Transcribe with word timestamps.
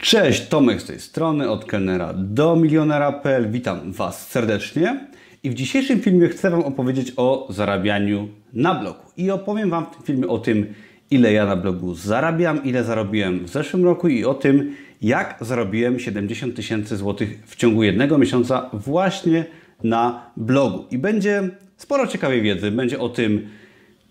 Cześć, 0.00 0.48
Tomek 0.48 0.82
z 0.82 0.84
tej 0.84 1.00
strony, 1.00 1.50
od 1.50 1.64
kelnera 1.64 2.12
do 2.16 2.56
milionera.pl. 2.56 3.50
Witam 3.50 3.92
Was 3.92 4.28
serdecznie 4.28 5.08
i 5.42 5.50
w 5.50 5.54
dzisiejszym 5.54 6.00
filmie 6.00 6.28
chcę 6.28 6.50
Wam 6.50 6.60
opowiedzieć 6.60 7.12
o 7.16 7.46
zarabianiu 7.50 8.28
na 8.52 8.74
blogu. 8.74 9.00
I 9.16 9.30
opowiem 9.30 9.70
Wam 9.70 9.86
w 9.86 9.90
tym 9.90 10.02
filmie 10.02 10.28
o 10.28 10.38
tym, 10.38 10.74
ile 11.10 11.32
ja 11.32 11.46
na 11.46 11.56
blogu 11.56 11.94
zarabiam, 11.94 12.64
ile 12.64 12.84
zarobiłem 12.84 13.44
w 13.44 13.48
zeszłym 13.48 13.84
roku 13.84 14.08
i 14.08 14.24
o 14.24 14.34
tym, 14.34 14.76
jak 15.02 15.36
zarobiłem 15.40 15.98
70 15.98 16.56
tysięcy 16.56 16.96
złotych 16.96 17.42
w 17.46 17.56
ciągu 17.56 17.82
jednego 17.82 18.18
miesiąca 18.18 18.70
właśnie 18.72 19.44
na 19.84 20.30
blogu. 20.36 20.84
I 20.90 20.98
będzie 20.98 21.48
sporo 21.76 22.06
ciekawej 22.06 22.42
wiedzy. 22.42 22.70
Będzie 22.70 22.98
o 22.98 23.08
tym 23.08 23.48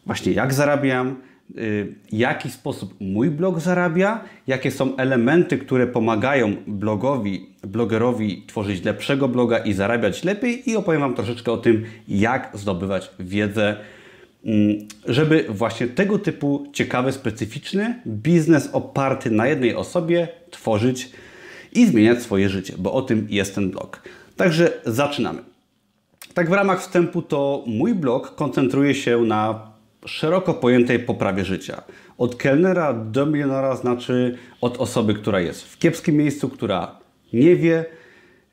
właśnie 0.05 0.31
jak 0.31 0.53
zarabiam, 0.53 1.15
jaki 2.11 2.49
sposób 2.49 2.93
mój 2.99 3.29
blog 3.29 3.59
zarabia, 3.59 4.23
jakie 4.47 4.71
są 4.71 4.97
elementy, 4.97 5.57
które 5.57 5.87
pomagają 5.87 6.55
blogowi, 6.67 7.49
blogerowi 7.63 8.43
tworzyć 8.47 8.83
lepszego 8.83 9.27
bloga 9.27 9.57
i 9.57 9.73
zarabiać 9.73 10.23
lepiej 10.23 10.69
i 10.69 10.75
opowiem 10.75 11.01
Wam 11.01 11.15
troszeczkę 11.15 11.51
o 11.51 11.57
tym, 11.57 11.85
jak 12.07 12.51
zdobywać 12.53 13.11
wiedzę, 13.19 13.75
mm, 14.45 14.77
żeby 15.05 15.45
właśnie 15.49 15.87
tego 15.87 16.19
typu 16.19 16.67
ciekawy, 16.73 17.11
specyficzny 17.11 18.01
biznes 18.07 18.69
oparty 18.73 19.31
na 19.31 19.47
jednej 19.47 19.75
osobie 19.75 20.27
tworzyć 20.51 21.11
i 21.73 21.87
zmieniać 21.87 22.21
swoje 22.21 22.49
życie, 22.49 22.73
bo 22.77 22.93
o 22.93 23.01
tym 23.01 23.27
jest 23.29 23.55
ten 23.55 23.71
blog. 23.71 24.01
Także 24.35 24.71
zaczynamy. 24.85 25.41
Tak 26.33 26.49
w 26.49 26.53
ramach 26.53 26.81
wstępu 26.81 27.21
to 27.21 27.63
mój 27.67 27.95
blog 27.95 28.35
koncentruje 28.35 28.95
się 28.95 29.21
na 29.21 29.68
szeroko 30.05 30.53
pojętej 30.53 30.99
poprawie 30.99 31.45
życia. 31.45 31.81
Od 32.17 32.35
kelnera 32.35 32.93
do 32.93 33.25
milionera 33.25 33.75
znaczy 33.75 34.37
od 34.61 34.77
osoby, 34.77 35.13
która 35.13 35.39
jest 35.39 35.63
w 35.63 35.77
kiepskim 35.77 36.15
miejscu, 36.15 36.49
która 36.49 36.99
nie 37.33 37.55
wie 37.55 37.85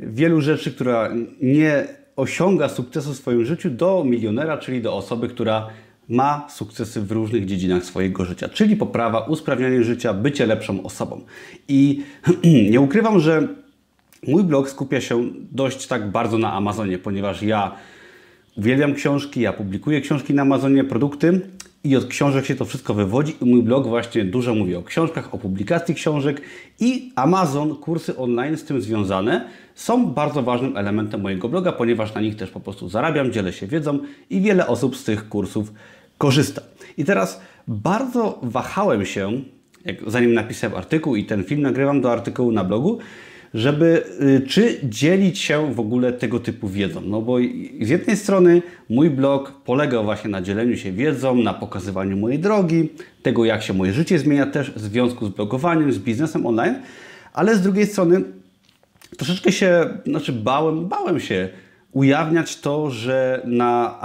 wielu 0.01 0.41
rzeczy, 0.41 0.73
która 0.73 1.11
nie 1.43 1.85
osiąga 2.17 2.69
sukcesu 2.69 3.13
w 3.13 3.17
swoim 3.17 3.45
życiu, 3.45 3.71
do 3.71 4.05
milionera, 4.05 4.59
czyli 4.59 4.83
do 4.83 4.97
osoby, 4.97 5.29
która 5.29 5.69
ma 6.09 6.47
sukcesy 6.51 7.03
w 7.03 7.13
różnych 7.13 7.47
dziedzinach 7.47 7.85
swojego 7.85 8.25
życia, 8.25 8.49
czyli 8.49 8.77
poprawa, 8.77 9.21
usprawnianie 9.21 9.83
życia, 9.83 10.15
bycie 10.15 10.47
lepszą 10.47 10.83
osobą. 10.83 11.21
I 11.69 12.03
nie 12.71 12.81
ukrywam, 12.81 13.21
że 13.21 13.49
mój 14.27 14.45
blog 14.45 14.71
skupia 14.71 15.01
się 15.01 15.31
dość 15.53 15.87
tak 15.87 16.11
bardzo 16.11 16.39
na 16.39 16.53
Amazonie, 16.53 16.99
ponieważ 16.99 17.43
ja 17.43 17.75
uwielbiam 18.57 18.95
książki, 18.95 19.41
ja 19.41 19.53
publikuję 19.53 20.01
książki 20.01 20.35
na 20.35 20.43
Amazonie, 20.43 20.85
produkty 20.85 21.41
i 21.85 21.97
od 21.97 22.07
książek 22.07 22.47
się 22.47 22.55
to 22.55 22.65
wszystko 22.65 22.95
wywodzi 22.95 23.35
i 23.41 23.45
mój 23.45 23.63
blog 23.63 23.87
właśnie 23.87 24.25
dużo 24.25 24.55
mówi 24.55 24.75
o 24.75 24.83
książkach, 24.83 25.35
o 25.35 25.39
publikacji 25.39 25.95
książek 25.95 26.41
i 26.81 27.13
Amazon, 27.17 27.77
kursy 27.77 28.17
online 28.17 28.57
z 28.57 28.65
tym 28.65 28.81
związane 28.81 29.49
są 29.75 30.07
bardzo 30.07 30.43
ważnym 30.43 30.77
elementem 30.77 31.21
mojego 31.21 31.49
bloga, 31.49 31.73
ponieważ 31.73 32.15
na 32.15 32.21
nich 32.21 32.37
też 32.37 32.51
po 32.51 32.61
prostu 32.61 32.89
zarabiam, 32.89 33.33
dzielę 33.33 33.53
się 33.53 33.67
wiedzą 33.67 33.99
i 34.31 34.41
wiele 34.41 34.67
osób 34.67 34.97
z 34.97 35.05
tych 35.05 35.29
kursów 35.29 35.73
korzysta. 36.19 36.63
I 36.99 37.05
teraz 37.05 37.41
bardzo 37.69 38.39
wahałem 38.43 39.07
się, 39.07 39.33
jak, 39.85 39.97
zanim 40.07 40.35
napisałem 40.35 40.77
artykuł 40.77 41.17
i 41.17 41.25
ten 41.25 41.45
film 41.45 41.63
nagrywam 41.63 42.01
do 42.01 42.13
artykułu 42.13 42.53
na 42.53 42.65
blogu, 42.65 42.99
żeby 43.57 44.05
y, 44.21 44.47
czy 44.47 44.79
dzielić 44.83 45.39
się 45.39 45.75
w 45.75 45.81
ogóle 45.81 46.13
tego 46.13 46.41
typu 46.41 46.69
wiedzą. 46.69 47.01
No 47.01 47.23
bo 47.23 47.39
z 47.81 47.89
jednej 47.89 48.17
strony 48.17 48.63
mój 48.91 49.11
blog 49.11 49.53
polega 49.65 50.03
właśnie 50.03 50.31
na 50.31 50.43
dzieleniu 50.43 50.77
się 50.77 50.93
wiedzą, 50.93 51.35
na 51.35 51.55
pokazywaniu 51.55 52.17
mojej 52.17 52.39
drogi, 52.39 52.89
tego 53.23 53.45
jak 53.45 53.63
się 53.63 53.73
moje 53.73 53.93
życie 53.93 54.19
zmienia 54.19 54.47
też 54.47 54.71
w 54.71 54.81
związku 54.81 55.27
z 55.27 55.29
blogowaniem, 55.29 55.93
z 55.93 55.99
biznesem 55.99 56.47
online, 56.47 56.75
ale 57.33 57.57
z 57.57 57.61
drugiej 57.61 57.87
strony 57.87 58.23
troszeczkę 59.17 59.53
się, 59.53 59.89
znaczy 60.07 60.33
bałem, 60.33 60.89
bałem 60.89 61.21
się 61.21 61.49
ujawniać 61.93 62.61
to, 62.61 62.91
że 62.91 63.43
na, 63.45 64.01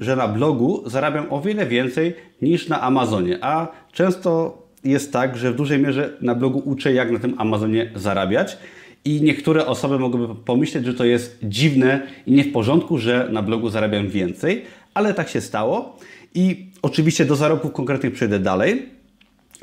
y, 0.00 0.04
że 0.04 0.16
na 0.16 0.28
blogu 0.28 0.82
zarabiam 0.86 1.26
o 1.30 1.40
wiele 1.40 1.66
więcej 1.66 2.14
niż 2.42 2.68
na 2.68 2.80
Amazonie, 2.80 3.38
a 3.40 3.68
często 3.92 4.61
jest 4.84 5.12
tak, 5.12 5.36
że 5.36 5.52
w 5.52 5.56
dużej 5.56 5.78
mierze 5.78 6.16
na 6.20 6.34
blogu 6.34 6.62
uczę, 6.64 6.92
jak 6.92 7.10
na 7.10 7.18
tym 7.18 7.34
Amazonie 7.38 7.90
zarabiać. 7.94 8.58
I 9.04 9.22
niektóre 9.22 9.66
osoby 9.66 9.98
mogłyby 9.98 10.34
pomyśleć, 10.34 10.86
że 10.86 10.94
to 10.94 11.04
jest 11.04 11.38
dziwne 11.42 12.06
i 12.26 12.32
nie 12.32 12.44
w 12.44 12.52
porządku, 12.52 12.98
że 12.98 13.28
na 13.32 13.42
blogu 13.42 13.68
zarabiam 13.68 14.08
więcej, 14.08 14.64
ale 14.94 15.14
tak 15.14 15.28
się 15.28 15.40
stało. 15.40 15.96
I 16.34 16.66
oczywiście 16.82 17.24
do 17.24 17.36
zarobków 17.36 17.72
konkretnych 17.72 18.12
przejdę 18.12 18.38
dalej, 18.38 18.88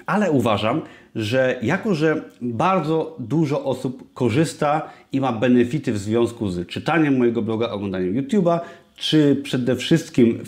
ale 0.05 0.31
uważam, 0.31 0.81
że 1.15 1.59
jako, 1.61 1.95
że 1.95 2.21
bardzo 2.41 3.15
dużo 3.19 3.63
osób 3.63 4.13
korzysta 4.13 4.89
i 5.11 5.21
ma 5.21 5.33
benefity 5.33 5.93
w 5.93 5.97
związku 5.97 6.49
z 6.49 6.67
czytaniem 6.67 7.17
mojego 7.17 7.41
bloga, 7.41 7.69
oglądaniem 7.69 8.13
YouTube'a, 8.13 8.59
czy 8.97 9.41
przede 9.43 9.75
wszystkim 9.75 10.39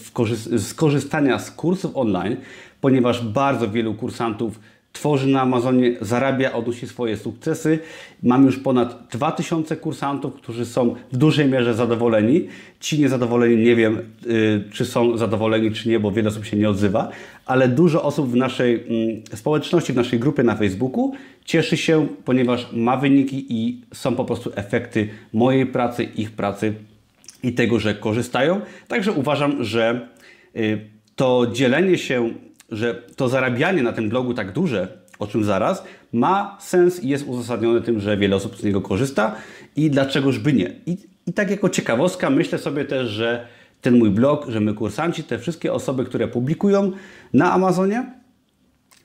z 0.57 0.73
korzystania 0.73 1.39
z 1.39 1.51
kursów 1.51 1.97
online, 1.97 2.37
ponieważ 2.81 3.25
bardzo 3.25 3.69
wielu 3.69 3.93
kursantów 3.93 4.59
tworzy 4.93 5.27
na 5.27 5.41
Amazonie, 5.41 5.95
zarabia, 6.01 6.53
odnosi 6.53 6.87
swoje 6.87 7.17
sukcesy. 7.17 7.79
Mam 8.23 8.45
już 8.45 8.59
ponad 8.59 9.07
2000 9.11 9.75
kursantów, 9.75 10.33
którzy 10.33 10.65
są 10.65 10.95
w 11.11 11.17
dużej 11.17 11.49
mierze 11.49 11.73
zadowoleni. 11.73 12.47
Ci 12.79 12.99
niezadowoleni 12.99 13.57
nie 13.63 13.75
wiem, 13.75 13.99
yy, 14.25 14.63
czy 14.71 14.85
są 14.85 15.17
zadowoleni, 15.17 15.71
czy 15.71 15.89
nie, 15.89 15.99
bo 15.99 16.11
wiele 16.11 16.29
osób 16.29 16.45
się 16.45 16.57
nie 16.57 16.69
odzywa, 16.69 17.09
ale 17.45 17.67
dużo 17.67 18.03
osób 18.03 18.31
w 18.31 18.35
naszej 18.35 18.83
yy, 19.29 19.37
społeczności, 19.37 19.93
w 19.93 19.95
naszej 19.95 20.19
grupie 20.19 20.43
na 20.43 20.55
Facebooku 20.55 21.13
cieszy 21.45 21.77
się, 21.77 22.07
ponieważ 22.25 22.67
ma 22.73 22.97
wyniki 22.97 23.45
i 23.49 23.81
są 23.93 24.15
po 24.15 24.25
prostu 24.25 24.51
efekty 24.55 25.09
mojej 25.33 25.65
pracy, 25.65 26.03
ich 26.03 26.31
pracy 26.31 26.73
i 27.43 27.53
tego, 27.53 27.79
że 27.79 27.95
korzystają. 27.95 28.61
Także 28.87 29.11
uważam, 29.11 29.63
że 29.63 30.07
yy, 30.55 30.79
to 31.15 31.47
dzielenie 31.53 31.97
się 31.97 32.29
że 32.71 33.03
to 33.15 33.29
zarabianie 33.29 33.83
na 33.83 33.93
tym 33.93 34.09
blogu 34.09 34.33
tak 34.33 34.51
duże, 34.51 34.87
o 35.19 35.27
czym 35.27 35.43
zaraz, 35.43 35.83
ma 36.13 36.57
sens 36.59 37.03
i 37.03 37.07
jest 37.07 37.27
uzasadnione 37.27 37.81
tym, 37.81 37.99
że 37.99 38.17
wiele 38.17 38.35
osób 38.35 38.57
z 38.57 38.63
niego 38.63 38.81
korzysta 38.81 39.35
i 39.75 39.89
dlaczegoż 39.89 40.39
by 40.39 40.53
nie. 40.53 40.75
I, 40.85 40.97
I 41.27 41.33
tak 41.33 41.51
jako 41.51 41.69
ciekawostka 41.69 42.29
myślę 42.29 42.59
sobie 42.59 42.85
też, 42.85 43.09
że 43.09 43.47
ten 43.81 43.97
mój 43.97 44.09
blog, 44.09 44.49
że 44.49 44.59
my 44.59 44.73
kursanci, 44.73 45.23
te 45.23 45.39
wszystkie 45.39 45.73
osoby, 45.73 46.05
które 46.05 46.27
publikują 46.27 46.91
na 47.33 47.53
Amazonie, 47.53 48.05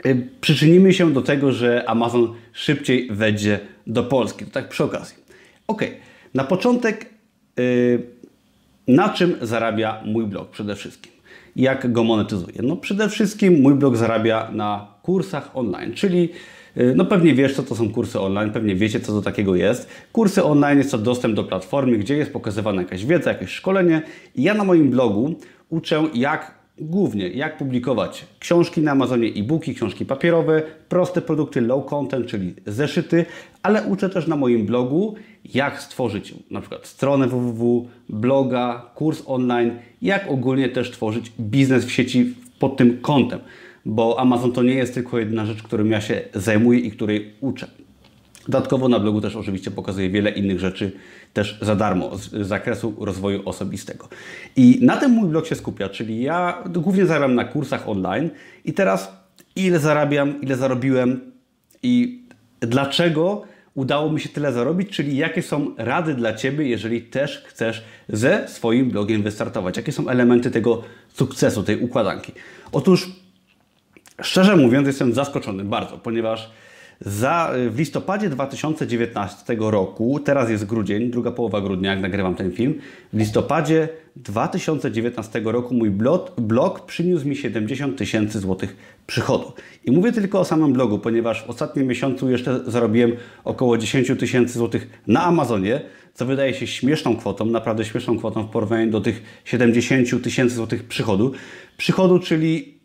yy, 0.04 0.28
przyczynimy 0.40 0.92
się 0.92 1.12
do 1.12 1.22
tego, 1.22 1.52
że 1.52 1.88
Amazon 1.88 2.34
szybciej 2.52 3.08
wejdzie 3.10 3.60
do 3.86 4.02
Polski. 4.02 4.44
To 4.44 4.50
tak 4.50 4.68
przy 4.68 4.84
okazji. 4.84 5.16
Ok, 5.66 5.82
na 6.34 6.44
początek, 6.44 7.06
yy, 7.56 8.02
na 8.88 9.08
czym 9.08 9.36
zarabia 9.42 10.02
mój 10.04 10.26
blog 10.26 10.50
przede 10.50 10.76
wszystkim? 10.76 11.15
Jak 11.56 11.92
go 11.92 12.04
monetyzuję? 12.04 12.58
No 12.62 12.76
przede 12.76 13.08
wszystkim 13.08 13.60
mój 13.62 13.74
blog 13.74 13.96
zarabia 13.96 14.50
na 14.52 14.86
kursach 15.02 15.50
online, 15.54 15.94
czyli 15.94 16.28
y, 16.76 16.92
no 16.96 17.04
pewnie 17.04 17.34
wiesz, 17.34 17.54
co 17.54 17.62
to 17.62 17.76
są 17.76 17.92
kursy 17.92 18.20
online, 18.20 18.50
pewnie 18.50 18.74
wiecie, 18.74 19.00
co 19.00 19.12
to 19.12 19.22
takiego 19.22 19.54
jest. 19.54 19.88
Kursy 20.12 20.44
online 20.44 20.78
jest 20.78 20.90
to 20.90 20.98
dostęp 20.98 21.34
do 21.34 21.44
platformy, 21.44 21.98
gdzie 21.98 22.16
jest 22.16 22.32
pokazywana 22.32 22.82
jakaś 22.82 23.04
wiedza, 23.04 23.30
jakieś 23.30 23.50
szkolenie. 23.50 24.02
I 24.34 24.42
ja 24.42 24.54
na 24.54 24.64
moim 24.64 24.90
blogu 24.90 25.34
uczę, 25.68 26.04
jak 26.14 26.56
głównie, 26.78 27.28
jak 27.28 27.56
publikować 27.56 28.26
książki 28.38 28.80
na 28.80 28.92
Amazonie, 28.92 29.28
e-booki, 29.28 29.74
książki 29.74 30.06
papierowe, 30.06 30.62
proste 30.88 31.22
produkty 31.22 31.60
low 31.60 31.86
content, 31.86 32.26
czyli 32.26 32.54
zeszyty, 32.66 33.24
ale 33.62 33.82
uczę 33.82 34.10
też 34.10 34.26
na 34.26 34.36
moim 34.36 34.66
blogu, 34.66 35.14
jak 35.54 35.82
stworzyć 35.82 36.34
na 36.50 36.60
przykład 36.60 36.86
stronę 36.86 37.28
www, 37.28 37.88
bloga, 38.08 38.90
kurs 38.94 39.22
online, 39.26 39.70
jak 40.02 40.30
ogólnie 40.30 40.68
też 40.68 40.90
tworzyć 40.90 41.32
biznes 41.40 41.84
w 41.84 41.90
sieci 41.90 42.34
pod 42.58 42.76
tym 42.76 43.00
kątem, 43.00 43.40
bo 43.84 44.20
Amazon 44.20 44.52
to 44.52 44.62
nie 44.62 44.74
jest 44.74 44.94
tylko 44.94 45.18
jedna 45.18 45.46
rzecz, 45.46 45.62
którą 45.62 45.84
ja 45.84 46.00
się 46.00 46.22
zajmuję 46.34 46.78
i 46.78 46.90
której 46.90 47.34
uczę. 47.40 47.66
Dodatkowo 48.48 48.88
na 48.88 49.00
blogu 49.00 49.20
też 49.20 49.36
oczywiście 49.36 49.70
pokazuję 49.70 50.10
wiele 50.10 50.30
innych 50.30 50.60
rzeczy 50.60 50.92
też 51.32 51.58
za 51.62 51.76
darmo 51.76 52.18
z 52.18 52.46
zakresu 52.46 52.94
rozwoju 53.00 53.48
osobistego. 53.48 54.08
I 54.56 54.78
na 54.82 54.96
tym 54.96 55.10
mój 55.10 55.28
blog 55.28 55.46
się 55.46 55.54
skupia, 55.54 55.88
czyli 55.88 56.22
ja 56.22 56.64
głównie 56.68 57.06
zarabiam 57.06 57.34
na 57.34 57.44
kursach 57.44 57.88
online 57.88 58.30
i 58.64 58.72
teraz 58.72 59.12
ile 59.56 59.78
zarabiam, 59.78 60.40
ile 60.40 60.56
zarobiłem 60.56 61.32
i 61.82 62.22
dlaczego 62.60 63.42
udało 63.76 64.12
mi 64.12 64.20
się 64.20 64.28
tyle 64.28 64.52
zarobić, 64.52 64.90
czyli 64.90 65.16
jakie 65.16 65.42
są 65.42 65.74
rady 65.78 66.14
dla 66.14 66.34
Ciebie, 66.34 66.68
jeżeli 66.68 67.02
też 67.02 67.44
chcesz 67.46 67.84
ze 68.08 68.48
swoim 68.48 68.90
blogiem 68.90 69.22
wystartować. 69.22 69.76
Jakie 69.76 69.92
są 69.92 70.08
elementy 70.08 70.50
tego 70.50 70.82
sukcesu, 71.14 71.62
tej 71.62 71.80
układanki. 71.80 72.32
Otóż, 72.72 73.10
szczerze 74.22 74.56
mówiąc, 74.56 74.86
jestem 74.86 75.12
zaskoczony 75.12 75.64
bardzo, 75.64 75.98
ponieważ 75.98 76.50
Za, 77.00 77.52
w 77.70 77.78
listopadzie 77.78 78.28
2019 78.28 79.56
roku, 79.58 80.20
teraz 80.24 80.50
jest 80.50 80.66
grudzień, 80.66 81.10
druga 81.10 81.30
połowa 81.30 81.60
grudnia, 81.60 81.90
jak 81.90 82.00
nagrywam 82.00 82.34
ten 82.34 82.52
film, 82.52 82.74
w 83.12 83.18
listopadzie 83.18 83.88
2019 84.16 85.40
roku 85.44 85.74
mój 85.74 85.90
blog, 85.90 86.40
blog 86.40 86.86
przyniósł 86.86 87.28
mi 87.28 87.36
70 87.36 87.98
tysięcy 87.98 88.40
złotych 88.40 88.76
przychodu. 89.06 89.52
I 89.84 89.90
mówię 89.90 90.12
tylko 90.12 90.40
o 90.40 90.44
samym 90.44 90.72
blogu, 90.72 90.98
ponieważ 90.98 91.46
w 91.46 91.50
ostatnim 91.50 91.86
miesiącu 91.86 92.30
jeszcze 92.30 92.60
zarobiłem 92.66 93.12
około 93.44 93.78
10 93.78 94.12
tysięcy 94.18 94.58
złotych 94.58 95.00
na 95.06 95.24
Amazonie, 95.24 95.80
co 96.14 96.26
wydaje 96.26 96.54
się 96.54 96.66
śmieszną 96.66 97.16
kwotą, 97.16 97.46
naprawdę 97.46 97.84
śmieszną 97.84 98.18
kwotą 98.18 98.42
w 98.42 98.50
porównaniu 98.50 98.90
do 98.90 99.00
tych 99.00 99.22
70 99.44 100.22
tysięcy 100.22 100.54
złotych 100.54 100.84
przychodu. 100.84 101.32
Przychodu, 101.76 102.18
czyli 102.18 102.75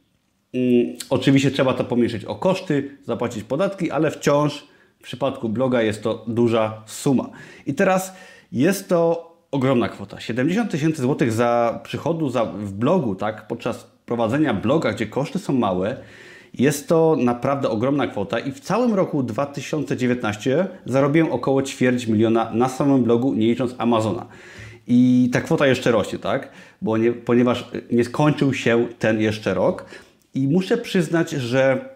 oczywiście 1.10 1.52
trzeba 1.52 1.74
to 1.74 1.84
pomniejszyć 1.84 2.26
o 2.26 2.36
koszty, 2.36 2.98
zapłacić 3.06 3.44
podatki, 3.44 3.92
ale 3.92 4.12
wciąż 4.12 4.68
w 5.00 5.04
przypadku 5.04 5.50
bloga 5.50 5.82
jest 5.82 6.04
to 6.04 6.26
duża 6.28 6.84
suma. 6.86 7.30
I 7.66 7.74
teraz 7.74 8.14
jest 8.52 8.90
to 8.90 9.32
ogromna 9.52 9.90
kwota. 9.90 10.20
70 10.20 10.72
tysięcy 10.72 11.02
złotych 11.02 11.32
za 11.32 11.80
przychodu 11.84 12.30
za, 12.30 12.46
w 12.46 12.74
blogu, 12.74 13.16
tak, 13.16 13.48
podczas 13.48 13.92
prowadzenia 14.06 14.54
bloga, 14.54 14.94
gdzie 14.94 15.08
koszty 15.08 15.40
są 15.40 15.54
małe, 15.54 15.98
jest 16.54 16.88
to 16.88 17.18
naprawdę 17.20 17.70
ogromna 17.70 18.08
kwota 18.08 18.40
i 18.40 18.52
w 18.52 18.60
całym 18.60 18.94
roku 18.94 19.24
2019 19.24 20.68
zarobiłem 20.86 21.32
około 21.32 21.64
ćwierć 21.64 22.08
miliona 22.08 22.52
na 22.54 22.70
samym 22.70 23.04
blogu, 23.04 23.34
nie 23.34 23.48
licząc 23.48 23.76
Amazona. 23.78 24.26
I 24.88 25.30
ta 25.34 25.42
kwota 25.42 25.68
jeszcze 25.68 25.92
rośnie, 25.92 26.20
tak? 26.20 26.50
Bo 26.82 26.98
nie, 26.98 27.12
ponieważ 27.12 27.70
nie 27.92 28.04
skończył 28.04 28.54
się 28.54 28.88
ten 29.00 29.22
jeszcze 29.22 29.54
rok 29.54 29.86
i 30.34 30.48
muszę 30.48 30.78
przyznać, 30.78 31.32
że 31.32 31.90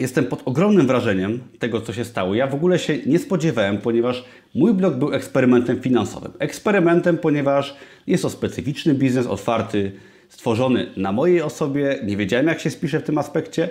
jestem 0.00 0.24
pod 0.24 0.42
ogromnym 0.44 0.86
wrażeniem 0.86 1.40
tego, 1.58 1.80
co 1.80 1.92
się 1.92 2.04
stało. 2.04 2.34
Ja 2.34 2.46
w 2.46 2.54
ogóle 2.54 2.78
się 2.78 2.98
nie 3.06 3.18
spodziewałem, 3.18 3.78
ponieważ 3.78 4.24
mój 4.54 4.74
blog 4.74 4.94
był 4.94 5.12
eksperymentem 5.12 5.80
finansowym. 5.80 6.32
Eksperymentem, 6.38 7.18
ponieważ 7.18 7.76
jest 8.06 8.22
to 8.22 8.30
specyficzny 8.30 8.94
biznes, 8.94 9.26
otwarty, 9.26 9.92
stworzony 10.28 10.86
na 10.96 11.12
mojej 11.12 11.42
osobie. 11.42 11.98
Nie 12.04 12.16
wiedziałem, 12.16 12.46
jak 12.46 12.60
się 12.60 12.70
spiszę 12.70 13.00
w 13.00 13.02
tym 13.02 13.18
aspekcie 13.18 13.68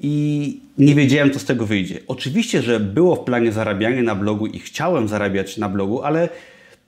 i 0.00 0.60
nie 0.78 0.94
wiedziałem, 0.94 1.30
co 1.30 1.38
z 1.38 1.44
tego 1.44 1.66
wyjdzie. 1.66 1.98
Oczywiście, 2.06 2.62
że 2.62 2.80
było 2.80 3.16
w 3.16 3.24
planie 3.24 3.52
zarabianie 3.52 4.02
na 4.02 4.14
blogu 4.14 4.46
i 4.46 4.58
chciałem 4.58 5.08
zarabiać 5.08 5.56
na 5.56 5.68
blogu, 5.68 6.02
ale 6.02 6.28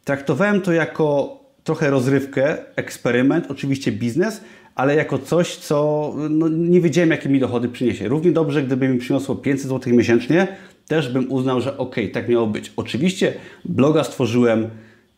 traktowałem 0.05 0.61
to 0.61 0.73
jako 0.73 1.41
trochę 1.65 1.91
rozrywkę, 1.91 2.57
eksperyment, 2.77 3.47
oczywiście 3.51 3.93
biznes, 3.93 4.41
ale 4.81 4.95
jako 4.95 5.19
coś, 5.19 5.57
co 5.57 6.15
no, 6.31 6.49
nie 6.49 6.81
wiedziałem, 6.81 7.11
jakie 7.11 7.29
mi 7.29 7.41
dochody 7.41 7.69
przyniesie. 7.69 8.09
Równie 8.09 8.33
dobrze, 8.33 8.63
gdyby 8.63 8.89
mi 8.89 8.99
przyniosło 8.99 9.35
500 9.35 9.69
zł 9.69 9.95
miesięcznie, 9.95 10.49
też 10.87 11.09
bym 11.09 11.33
uznał, 11.33 11.61
że 11.61 11.79
ok, 11.79 11.97
tak 12.13 12.29
miało 12.29 12.47
być. 12.47 12.73
Oczywiście 12.77 13.33
bloga 13.65 14.05
stworzyłem 14.05 14.69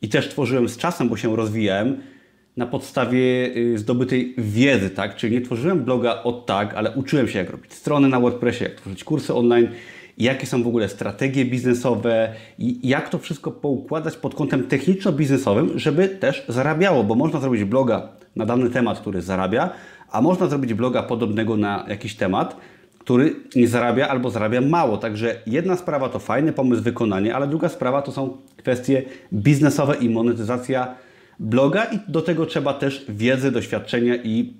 i 0.02 0.08
też 0.08 0.28
tworzyłem 0.28 0.68
z 0.68 0.76
czasem, 0.76 1.08
bo 1.08 1.16
się 1.16 1.36
rozwijałem 1.36 1.96
na 2.56 2.66
podstawie 2.66 3.56
y, 3.56 3.78
zdobytej 3.78 4.34
wiedzy, 4.38 4.90
tak? 4.90 5.16
Czyli 5.16 5.32
nie 5.32 5.40
tworzyłem 5.40 5.84
bloga 5.84 6.22
od 6.22 6.46
tak, 6.46 6.74
ale 6.74 6.90
uczyłem 6.90 7.28
się, 7.28 7.38
jak 7.38 7.50
robić 7.50 7.72
strony 7.72 8.08
na 8.08 8.20
WordPressie, 8.20 8.64
jak 8.64 8.74
tworzyć 8.74 9.04
kursy 9.04 9.34
online, 9.34 9.68
jakie 10.18 10.46
są 10.46 10.62
w 10.62 10.66
ogóle 10.66 10.88
strategie 10.88 11.44
biznesowe 11.44 12.32
i 12.58 12.88
jak 12.88 13.08
to 13.08 13.18
wszystko 13.18 13.50
poukładać 13.50 14.16
pod 14.16 14.34
kątem 14.34 14.68
techniczno-biznesowym, 14.68 15.78
żeby 15.78 16.08
też 16.08 16.44
zarabiało, 16.48 17.04
bo 17.04 17.14
można 17.14 17.40
zrobić 17.40 17.64
bloga 17.64 18.08
na 18.36 18.46
dany 18.46 18.70
temat, 18.70 19.00
który 19.00 19.22
zarabia, 19.22 19.70
a 20.10 20.20
można 20.20 20.46
zrobić 20.46 20.74
bloga 20.74 21.02
podobnego 21.02 21.56
na 21.56 21.84
jakiś 21.88 22.14
temat, 22.14 22.56
który 22.98 23.36
nie 23.56 23.68
zarabia 23.68 24.08
albo 24.08 24.30
zarabia 24.30 24.60
mało. 24.60 24.96
Także 24.96 25.42
jedna 25.46 25.76
sprawa 25.76 26.08
to 26.08 26.18
fajny 26.18 26.52
pomysł, 26.52 26.82
wykonanie, 26.82 27.34
ale 27.34 27.46
druga 27.48 27.68
sprawa 27.68 28.02
to 28.02 28.12
są 28.12 28.36
kwestie 28.56 29.02
biznesowe 29.32 29.96
i 29.96 30.10
monetyzacja 30.10 30.94
bloga 31.38 31.84
i 31.84 31.98
do 32.08 32.22
tego 32.22 32.46
trzeba 32.46 32.74
też 32.74 33.04
wiedzy, 33.08 33.50
doświadczenia 33.50 34.16
i 34.16 34.54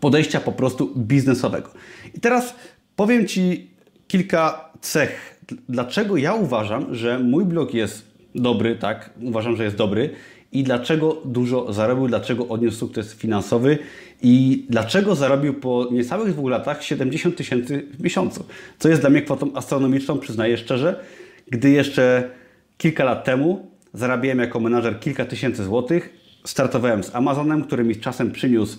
podejścia 0.00 0.40
po 0.40 0.52
prostu 0.52 0.92
biznesowego. 0.96 1.70
I 2.14 2.20
teraz 2.20 2.54
powiem 2.96 3.26
Ci 3.28 3.73
kilka 4.08 4.70
cech, 4.80 5.40
dlaczego 5.68 6.16
ja 6.16 6.34
uważam, 6.34 6.94
że 6.94 7.18
mój 7.18 7.44
blog 7.44 7.74
jest 7.74 8.06
dobry, 8.34 8.76
tak, 8.76 9.10
uważam, 9.22 9.56
że 9.56 9.64
jest 9.64 9.76
dobry. 9.76 10.10
I 10.52 10.62
dlaczego 10.62 11.22
dużo 11.24 11.72
zarobił, 11.72 12.08
dlaczego 12.08 12.48
odniósł 12.48 12.76
sukces 12.76 13.14
finansowy. 13.14 13.78
I 14.22 14.66
dlaczego 14.68 15.14
zarobił 15.14 15.54
po 15.54 15.88
niecałych 15.92 16.32
dwóch 16.32 16.50
latach 16.50 16.84
70 16.84 17.36
tysięcy 17.36 17.86
w 17.98 18.02
miesiącu, 18.02 18.44
co 18.78 18.88
jest 18.88 19.00
dla 19.00 19.10
mnie 19.10 19.22
kwotą 19.22 19.50
astronomiczną, 19.54 20.18
przyznaję 20.18 20.58
szczerze, 20.58 21.04
gdy 21.50 21.70
jeszcze 21.70 22.30
kilka 22.78 23.04
lat 23.04 23.24
temu 23.24 23.70
zarabiałem 23.94 24.38
jako 24.38 24.60
menadżer 24.60 25.00
kilka 25.00 25.24
tysięcy 25.24 25.64
złotych, 25.64 26.10
startowałem 26.44 27.04
z 27.04 27.14
Amazonem, 27.14 27.64
który 27.64 27.84
mi 27.84 27.96
czasem 27.96 28.32
przyniósł 28.32 28.78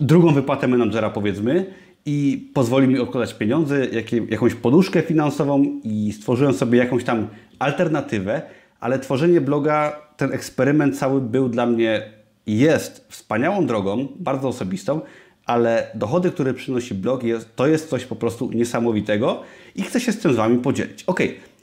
drugą 0.00 0.34
wypłatę 0.34 0.68
menadżera 0.68 1.10
powiedzmy 1.10 1.74
i 2.06 2.48
pozwolił 2.54 2.90
mi 2.90 2.98
odkładać 2.98 3.34
pieniądze, 3.34 3.86
jakąś 4.28 4.54
poduszkę 4.54 5.02
finansową 5.02 5.80
i 5.84 6.12
stworzyłem 6.12 6.54
sobie 6.54 6.78
jakąś 6.78 7.04
tam 7.04 7.28
alternatywę, 7.58 8.42
ale 8.80 8.98
tworzenie 8.98 9.40
bloga, 9.40 10.02
ten 10.16 10.32
eksperyment 10.32 10.98
cały 10.98 11.20
był 11.20 11.48
dla 11.48 11.66
mnie 11.66 12.12
jest 12.46 13.06
wspaniałą 13.08 13.66
drogą, 13.66 14.08
bardzo 14.16 14.48
osobistą, 14.48 15.00
ale 15.46 15.90
dochody, 15.94 16.30
które 16.30 16.54
przynosi 16.54 16.94
blog, 16.94 17.22
jest, 17.22 17.56
to 17.56 17.66
jest 17.66 17.88
coś 17.88 18.04
po 18.04 18.16
prostu 18.16 18.50
niesamowitego 18.52 19.42
i 19.74 19.82
chcę 19.82 20.00
się 20.00 20.12
z 20.12 20.18
tym 20.18 20.32
z 20.32 20.36
Wami 20.36 20.58
podzielić. 20.58 21.04
Ok, 21.04 21.20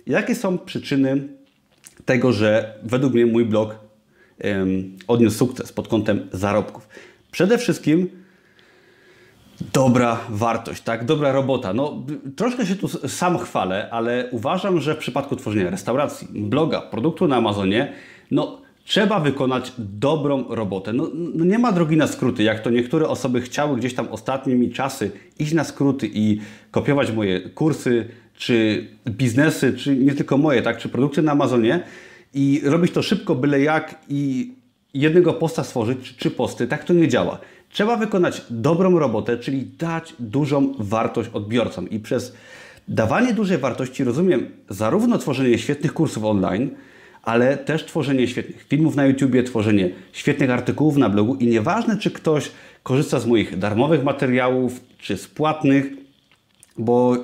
jakie 0.08 0.36
są 0.36 0.58
przyczyny 0.58 1.28
tego, 2.06 2.32
że 2.32 2.80
według 2.84 3.14
mnie 3.14 3.26
mój 3.26 3.46
blog 3.46 3.76
odniósł 5.08 5.38
sukces 5.38 5.72
pod 5.72 5.88
kątem 5.88 6.28
zarobków? 6.32 6.88
Przede 7.32 7.58
wszystkim 7.58 8.23
dobra 9.74 10.20
wartość, 10.30 10.82
tak? 10.82 11.06
Dobra 11.06 11.32
robota. 11.32 11.74
No, 11.74 12.04
troszkę 12.36 12.66
się 12.66 12.76
tu 12.76 12.88
sam 12.88 13.38
chwalę, 13.38 13.90
ale 13.92 14.28
uważam, 14.32 14.82
że 14.82 14.96
w 14.96 14.98
przypadku 14.98 15.36
tworzenia 15.36 15.70
restauracji, 15.70 16.28
bloga, 16.32 16.82
produktu 16.82 17.28
na 17.28 17.36
Amazonie, 17.36 17.94
no 18.32 18.62
trzeba 18.86 19.20
wykonać 19.20 19.74
dobrą 19.78 20.46
robotę. 20.50 20.94
No, 20.94 21.10
no, 21.14 21.46
nie 21.46 21.60
ma 21.60 21.72
drogi 21.72 21.98
na 21.98 22.08
skróty, 22.08 22.44
jak 22.44 22.60
to 22.60 22.70
niektóre 22.70 23.08
osoby 23.08 23.42
chciały 23.42 23.78
gdzieś 23.78 23.94
tam 23.94 24.08
ostatnimi 24.12 24.72
czasy 24.72 25.12
iść 25.40 25.54
na 25.54 25.64
skróty 25.64 26.10
i 26.14 26.40
kopiować 26.72 27.12
moje 27.12 27.50
kursy, 27.50 28.10
czy 28.38 28.88
biznesy, 29.10 29.74
czy 29.78 29.96
nie 29.96 30.14
tylko 30.14 30.38
moje, 30.38 30.62
tak, 30.62 30.78
czy 30.78 30.90
produkty 30.90 31.22
na 31.22 31.32
Amazonie 31.32 31.84
i 32.34 32.62
robić 32.64 32.92
to 32.92 33.02
szybko, 33.02 33.36
byle 33.36 33.62
jak 33.62 33.96
i 34.10 34.52
jednego 34.94 35.34
posta 35.34 35.64
stworzyć, 35.64 36.16
czy 36.18 36.32
posty, 36.32 36.68
tak 36.68 36.84
to 36.84 36.94
nie 36.94 37.08
działa. 37.08 37.40
Trzeba 37.70 37.98
wykonać 37.98 38.42
dobrą 38.50 39.00
robotę, 39.00 39.38
czyli 39.38 39.66
dać 39.80 40.14
dużą 40.20 40.74
wartość 40.80 41.30
odbiorcom. 41.34 41.90
I 41.90 42.00
przez 42.00 42.34
dawanie 42.88 43.34
dużej 43.34 43.58
wartości 43.58 44.04
rozumiem 44.04 44.50
zarówno 44.70 45.18
tworzenie 45.18 45.58
świetnych 45.58 45.94
kursów 45.94 46.24
online, 46.24 46.70
ale 47.24 47.58
też 47.58 47.86
tworzenie 47.86 48.28
świetnych 48.28 48.64
filmów 48.64 48.96
na 48.96 49.06
YouTubie, 49.06 49.44
tworzenie 49.44 49.90
świetnych 50.12 50.50
artykułów 50.50 50.98
na 50.98 51.10
blogu 51.10 51.36
i 51.36 51.48
nieważne, 51.48 51.98
czy 51.98 52.12
ktoś 52.12 52.52
korzysta 52.84 53.20
z 53.20 53.26
moich 53.26 53.58
darmowych 53.58 54.04
materiałów, 54.04 54.82
czy 54.98 55.18
z 55.18 55.28
płatnych, 55.28 55.86
bo 56.78 57.18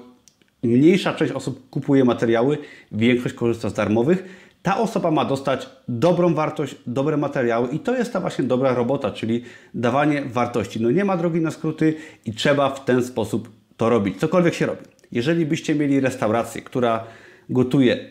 mniejsza 0.64 1.14
część 1.14 1.34
osób 1.34 1.70
kupuje 1.70 2.06
materiały, 2.06 2.58
większość 2.92 3.36
korzysta 3.36 3.70
z 3.70 3.74
darmowych, 3.74 4.24
ta 4.62 4.78
osoba 4.78 5.12
ma 5.12 5.26
dostać 5.26 5.70
dobrą 5.88 6.34
wartość, 6.34 6.76
dobre 6.88 7.18
materiały 7.18 7.68
i 7.68 7.80
to 7.80 7.96
jest 7.96 8.14
ta 8.14 8.20
właśnie 8.20 8.46
dobra 8.46 8.74
robota, 8.74 9.12
czyli 9.12 9.44
dawanie 9.74 10.22
wartości. 10.22 10.82
No 10.82 10.92
nie 10.92 11.06
ma 11.06 11.18
drogi 11.18 11.42
na 11.42 11.52
skróty 11.52 11.96
i 12.26 12.34
trzeba 12.34 12.70
w 12.70 12.86
ten 12.86 13.04
sposób 13.04 13.50
to 13.78 13.90
robić, 13.90 14.20
cokolwiek 14.20 14.54
się 14.54 14.66
robi. 14.66 14.82
Jeżeli 15.12 15.46
byście 15.46 15.76
mieli 15.76 16.00
restaurację, 16.00 16.62
która 16.62 17.04
gotuje, 17.50 18.10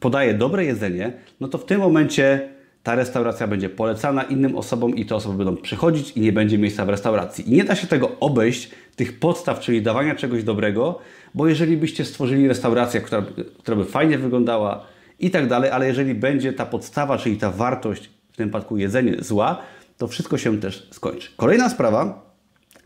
podaje 0.00 0.34
dobre 0.34 0.64
jedzenie, 0.64 1.12
no 1.40 1.48
to 1.48 1.58
w 1.58 1.64
tym 1.64 1.80
momencie 1.80 2.48
ta 2.82 2.94
restauracja 2.94 3.46
będzie 3.46 3.68
polecana 3.68 4.22
innym 4.22 4.56
osobom 4.56 4.96
i 4.96 5.06
te 5.06 5.14
osoby 5.14 5.44
będą 5.44 5.62
przychodzić 5.62 6.12
i 6.16 6.20
nie 6.20 6.32
będzie 6.32 6.58
miejsca 6.58 6.84
w 6.84 6.88
restauracji. 6.88 7.48
I 7.48 7.52
nie 7.52 7.64
da 7.64 7.74
się 7.74 7.86
tego 7.86 8.10
obejść, 8.20 8.70
tych 8.96 9.18
podstaw, 9.18 9.60
czyli 9.60 9.82
dawania 9.82 10.14
czegoś 10.14 10.44
dobrego, 10.44 10.98
bo 11.34 11.48
jeżeli 11.48 11.76
byście 11.76 12.04
stworzyli 12.04 12.48
restaurację, 12.48 13.00
która, 13.00 13.24
która 13.58 13.76
by 13.76 13.84
fajnie 13.84 14.18
wyglądała, 14.18 14.86
i 15.20 15.30
tak 15.30 15.48
dalej, 15.48 15.70
ale 15.70 15.86
jeżeli 15.86 16.14
będzie 16.14 16.52
ta 16.52 16.66
podstawa, 16.66 17.18
czyli 17.18 17.36
ta 17.36 17.50
wartość, 17.50 18.10
w 18.32 18.36
tym 18.36 18.48
przypadku 18.48 18.76
jedzenie 18.76 19.16
zła, 19.18 19.62
to 19.98 20.08
wszystko 20.08 20.38
się 20.38 20.60
też 20.60 20.88
skończy. 20.90 21.30
Kolejna 21.36 21.68
sprawa 21.68 22.30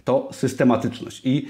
to 0.04 0.28
systematyczność 0.32 1.20
i 1.24 1.48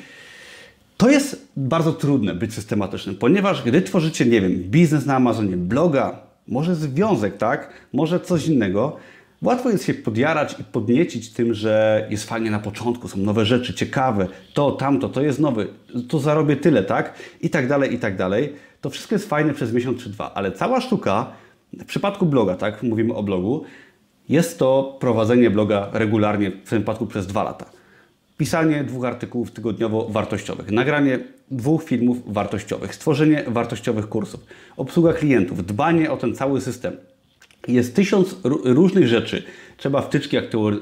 to 0.97 1.11
jest 1.11 1.49
bardzo 1.57 1.93
trudne 1.93 2.35
być 2.35 2.55
systematycznym, 2.55 3.17
ponieważ 3.17 3.63
gdy 3.63 3.83
tworzycie, 3.83 4.27
nie 4.27 4.41
wiem, 4.41 4.53
biznes 4.53 5.07
na 5.07 5.17
Amazonie, 5.17 5.57
bloga, 5.57 6.19
może 6.49 6.75
związek, 6.75 7.37
tak, 7.37 7.71
może 7.93 8.21
coś 8.21 8.47
innego, 8.47 8.97
Łatwo 9.45 9.71
jest 9.71 9.85
się 9.85 9.95
podjarać 9.95 10.61
i 10.61 10.65
podniecić 10.65 11.33
tym, 11.33 11.55
że 11.55 12.07
jest 12.11 12.25
fajnie 12.25 12.51
na 12.51 12.59
początku, 12.59 13.09
są 13.09 13.19
nowe 13.19 13.47
rzeczy, 13.47 13.75
ciekawe, 13.75 14.29
to, 14.55 14.73
tamto, 14.73 15.09
to 15.09 15.23
jest 15.23 15.39
nowe, 15.39 15.67
to 16.09 16.19
zarobię 16.19 16.57
tyle, 16.57 16.83
tak? 16.83 17.15
I 17.41 17.51
tak 17.51 17.69
dalej, 17.69 17.95
i 17.95 17.99
tak 17.99 18.17
dalej. 18.17 18.53
To 18.81 18.91
wszystko 18.91 19.15
jest 19.15 19.29
fajne 19.29 19.55
przez 19.55 19.73
miesiąc 19.73 20.03
czy 20.03 20.11
dwa, 20.11 20.35
ale 20.35 20.53
cała 20.53 20.81
sztuka, 20.81 21.33
w 21.73 21.85
przypadku 21.85 22.27
bloga, 22.27 22.55
tak? 22.55 22.83
Mówimy 22.83 23.15
o 23.15 23.23
blogu, 23.23 23.65
jest 24.29 24.59
to 24.59 24.97
prowadzenie 25.01 25.51
bloga 25.51 25.89
regularnie, 25.93 26.51
w 26.51 26.53
tym 26.53 26.79
przypadku 26.79 27.07
przez 27.07 27.27
dwa 27.27 27.43
lata. 27.43 27.65
Pisanie 28.37 28.85
dwóch 28.85 29.05
artykułów 29.05 29.51
tygodniowo 29.51 30.09
wartościowych, 30.09 30.71
nagranie 30.71 31.19
dwóch 31.51 31.85
filmów 31.85 32.33
wartościowych, 32.33 32.95
stworzenie 32.95 33.45
wartościowych 33.47 34.09
kursów, 34.09 34.47
obsługa 34.77 35.13
klientów, 35.13 35.67
dbanie 35.67 36.11
o 36.11 36.17
ten 36.17 36.35
cały 36.35 36.61
system. 36.61 36.97
Jest 37.69 37.97
tysiąc 37.97 38.37
różnych 38.65 39.09
rzeczy. 39.09 39.43
Trzeba 39.77 40.03
wtyczki 40.03 40.37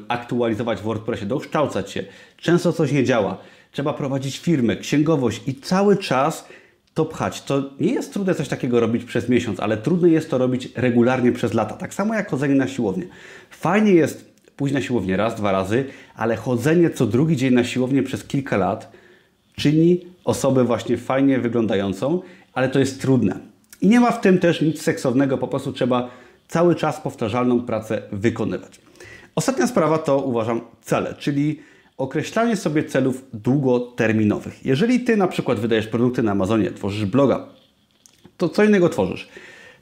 aktualizować 0.08 0.78
w 0.78 0.82
WordPressie, 0.82 1.26
dokształcać 1.26 1.90
się. 1.90 2.04
Często 2.36 2.72
coś 2.72 2.92
nie 2.92 3.04
działa. 3.04 3.38
Trzeba 3.72 3.92
prowadzić 3.92 4.38
firmę, 4.38 4.76
księgowość 4.76 5.42
i 5.46 5.54
cały 5.54 5.96
czas 5.96 6.48
to 6.94 7.04
pchać. 7.04 7.42
To 7.42 7.70
nie 7.80 7.92
jest 7.92 8.12
trudne 8.12 8.34
coś 8.34 8.48
takiego 8.48 8.80
robić 8.80 9.04
przez 9.04 9.28
miesiąc, 9.28 9.60
ale 9.60 9.76
trudne 9.76 10.08
jest 10.08 10.30
to 10.30 10.38
robić 10.38 10.68
regularnie 10.76 11.32
przez 11.32 11.54
lata. 11.54 11.74
Tak 11.74 11.94
samo 11.94 12.14
jak 12.14 12.30
chodzenie 12.30 12.54
na 12.54 12.68
siłownię. 12.68 13.06
Fajnie 13.50 13.92
jest 13.92 14.32
pójść 14.56 14.74
na 14.74 14.80
siłownię 14.80 15.16
raz, 15.16 15.34
dwa 15.34 15.52
razy, 15.52 15.84
ale 16.16 16.36
chodzenie 16.36 16.90
co 16.90 17.06
drugi 17.06 17.36
dzień 17.36 17.54
na 17.54 17.64
siłownię 17.64 18.02
przez 18.02 18.24
kilka 18.24 18.56
lat 18.56 18.92
czyni 19.56 20.00
osobę 20.24 20.64
właśnie 20.64 20.96
fajnie 20.96 21.38
wyglądającą, 21.38 22.22
ale 22.52 22.68
to 22.68 22.78
jest 22.78 23.00
trudne. 23.00 23.38
I 23.80 23.88
nie 23.88 24.00
ma 24.00 24.10
w 24.10 24.20
tym 24.20 24.38
też 24.38 24.60
nic 24.60 24.82
seksownego, 24.82 25.38
po 25.38 25.48
prostu 25.48 25.72
trzeba 25.72 26.10
cały 26.52 26.74
czas 26.74 27.00
powtarzalną 27.00 27.62
pracę 27.62 28.02
wykonywać. 28.12 28.80
Ostatnia 29.34 29.66
sprawa 29.66 29.98
to 29.98 30.18
uważam 30.18 30.60
cele, 30.82 31.14
czyli 31.18 31.60
określanie 31.98 32.56
sobie 32.56 32.84
celów 32.84 33.24
długoterminowych. 33.32 34.66
Jeżeli 34.66 35.00
Ty 35.00 35.16
na 35.16 35.28
przykład 35.28 35.60
wydajesz 35.60 35.86
produkty 35.86 36.22
na 36.22 36.32
Amazonie, 36.32 36.70
tworzysz 36.70 37.04
bloga, 37.04 37.46
to 38.36 38.48
co 38.48 38.64
innego 38.64 38.88
tworzysz, 38.88 39.28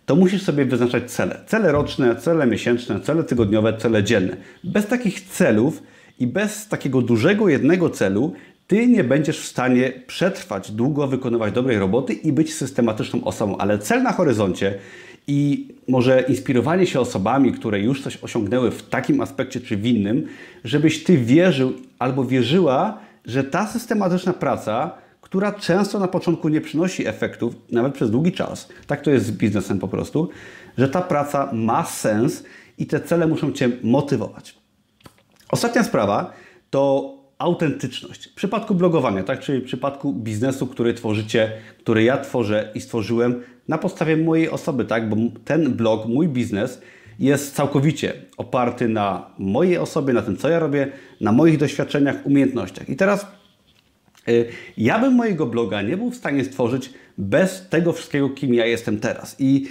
to 0.06 0.16
musisz 0.16 0.42
sobie 0.42 0.64
wyznaczać 0.64 1.10
cele. 1.10 1.40
Cele 1.46 1.72
roczne, 1.72 2.16
cele 2.16 2.46
miesięczne, 2.46 3.00
cele 3.00 3.24
tygodniowe, 3.24 3.76
cele 3.76 4.04
dzienne. 4.04 4.36
Bez 4.64 4.86
takich 4.86 5.20
celów 5.20 5.82
i 6.18 6.26
bez 6.26 6.68
takiego 6.68 7.02
dużego 7.02 7.48
jednego 7.48 7.90
celu 7.90 8.32
ty 8.70 8.86
nie 8.86 9.04
będziesz 9.04 9.40
w 9.40 9.46
stanie 9.46 9.92
przetrwać, 10.06 10.70
długo 10.70 11.06
wykonywać 11.06 11.54
dobrej 11.54 11.78
roboty 11.78 12.12
i 12.12 12.32
być 12.32 12.54
systematyczną 12.54 13.24
osobą, 13.24 13.56
ale 13.58 13.78
cel 13.78 14.02
na 14.02 14.12
horyzoncie 14.12 14.78
i 15.26 15.68
może 15.88 16.24
inspirowanie 16.28 16.86
się 16.86 17.00
osobami, 17.00 17.52
które 17.52 17.80
już 17.80 18.02
coś 18.02 18.18
osiągnęły 18.22 18.70
w 18.70 18.82
takim 18.82 19.20
aspekcie 19.20 19.60
czy 19.60 19.76
w 19.76 19.86
innym, 19.86 20.26
żebyś 20.64 21.04
ty 21.04 21.18
wierzył 21.18 21.72
albo 21.98 22.24
wierzyła, 22.24 22.98
że 23.26 23.44
ta 23.44 23.66
systematyczna 23.66 24.32
praca, 24.32 24.94
która 25.20 25.52
często 25.52 25.98
na 25.98 26.08
początku 26.08 26.48
nie 26.48 26.60
przynosi 26.60 27.06
efektów, 27.06 27.54
nawet 27.72 27.94
przez 27.94 28.10
długi 28.10 28.32
czas, 28.32 28.68
tak 28.86 29.00
to 29.00 29.10
jest 29.10 29.26
z 29.26 29.32
biznesem 29.32 29.78
po 29.78 29.88
prostu, 29.88 30.28
że 30.78 30.88
ta 30.88 31.02
praca 31.02 31.50
ma 31.52 31.84
sens 31.84 32.44
i 32.78 32.86
te 32.86 33.00
cele 33.00 33.26
muszą 33.26 33.52
cię 33.52 33.70
motywować. 33.82 34.54
Ostatnia 35.50 35.84
sprawa 35.84 36.32
to 36.70 37.19
autentyczność. 37.40 38.28
W 38.28 38.34
przypadku 38.34 38.74
blogowania, 38.74 39.22
tak, 39.22 39.40
czyli 39.40 39.60
w 39.60 39.64
przypadku 39.64 40.12
biznesu, 40.12 40.66
który 40.66 40.94
tworzycie, 40.94 41.52
który 41.78 42.02
ja 42.02 42.18
tworzę 42.18 42.70
i 42.74 42.80
stworzyłem 42.80 43.42
na 43.68 43.78
podstawie 43.78 44.16
mojej 44.16 44.50
osoby, 44.50 44.84
tak, 44.84 45.08
bo 45.08 45.16
ten 45.44 45.72
blog, 45.72 46.06
mój 46.06 46.28
biznes 46.28 46.80
jest 47.18 47.54
całkowicie 47.54 48.12
oparty 48.36 48.88
na 48.88 49.30
mojej 49.38 49.78
osobie, 49.78 50.12
na 50.12 50.22
tym, 50.22 50.36
co 50.36 50.48
ja 50.48 50.58
robię, 50.58 50.92
na 51.20 51.32
moich 51.32 51.58
doświadczeniach, 51.58 52.26
umiejętnościach. 52.26 52.88
I 52.88 52.96
teraz 52.96 53.26
y, 54.28 54.48
ja 54.76 54.98
bym 54.98 55.14
mojego 55.14 55.46
bloga 55.46 55.82
nie 55.82 55.96
był 55.96 56.10
w 56.10 56.16
stanie 56.16 56.44
stworzyć 56.44 56.90
bez 57.18 57.68
tego 57.68 57.92
wszystkiego, 57.92 58.30
kim 58.30 58.54
ja 58.54 58.66
jestem 58.66 59.00
teraz. 59.00 59.36
I 59.38 59.68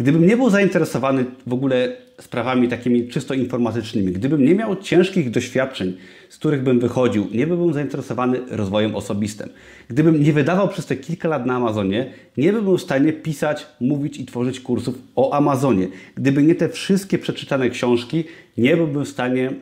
Gdybym 0.00 0.26
nie 0.26 0.36
był 0.36 0.50
zainteresowany 0.50 1.24
w 1.46 1.52
ogóle 1.52 1.96
sprawami 2.22 2.68
takimi 2.68 3.08
czysto 3.08 3.34
informatycznymi, 3.34 4.12
gdybym 4.12 4.44
nie 4.44 4.54
miał 4.54 4.76
ciężkich 4.76 5.30
doświadczeń, 5.30 5.96
z 6.28 6.38
których 6.38 6.62
bym 6.62 6.80
wychodził, 6.80 7.28
nie 7.32 7.46
byłbym 7.46 7.72
zainteresowany 7.72 8.40
rozwojem 8.50 8.96
osobistym, 8.96 9.48
gdybym 9.88 10.22
nie 10.22 10.32
wydawał 10.32 10.68
przez 10.68 10.86
te 10.86 10.96
kilka 10.96 11.28
lat 11.28 11.46
na 11.46 11.54
Amazonie, 11.54 12.12
nie 12.36 12.52
byłbym 12.52 12.78
w 12.78 12.82
stanie 12.82 13.12
pisać, 13.12 13.66
mówić 13.80 14.18
i 14.18 14.26
tworzyć 14.26 14.60
kursów 14.60 14.94
o 15.16 15.34
Amazonie. 15.34 15.88
Gdyby 16.14 16.42
nie 16.42 16.54
te 16.54 16.68
wszystkie 16.68 17.18
przeczytane 17.18 17.70
książki, 17.70 18.24
nie 18.58 18.76
byłbym 18.76 19.04
w 19.04 19.08
stanie 19.08 19.52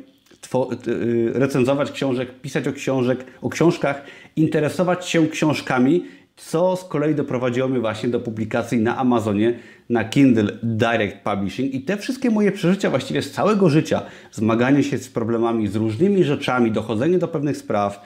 y, 0.88 1.33
recenzować 1.35 1.93
książek, 1.93 2.41
pisać 2.41 2.69
o, 2.69 2.73
książek, 2.73 3.25
o 3.43 3.49
książkach, 3.49 4.03
interesować 4.37 5.09
się 5.09 5.29
książkami, 5.29 6.05
co 6.38 6.76
z 6.76 6.85
kolei 6.85 7.14
doprowadziło 7.14 7.68
mnie 7.68 7.80
właśnie 7.80 8.09
do 8.09 8.21
publikacji 8.21 8.78
na 8.78 8.97
Amazonie, 8.97 9.59
na 9.90 10.04
Kindle 10.04 10.59
Direct 10.62 11.16
Publishing 11.25 11.75
i 11.75 11.80
te 11.80 11.97
wszystkie 11.97 12.30
moje 12.30 12.52
przeżycia 12.52 12.90
właściwie 12.90 13.23
z 13.23 13.30
całego 13.30 13.68
życia, 13.68 14.02
zmaganie 14.33 14.83
się 14.83 14.99
z 14.99 15.09
problemami, 15.09 15.68
z 15.68 15.76
różnymi 15.76 16.25
rzeczami, 16.25 16.73
dochodzenie 16.73 17.18
do 17.18 17.28
pewnych 17.28 17.57
spraw, 17.57 18.02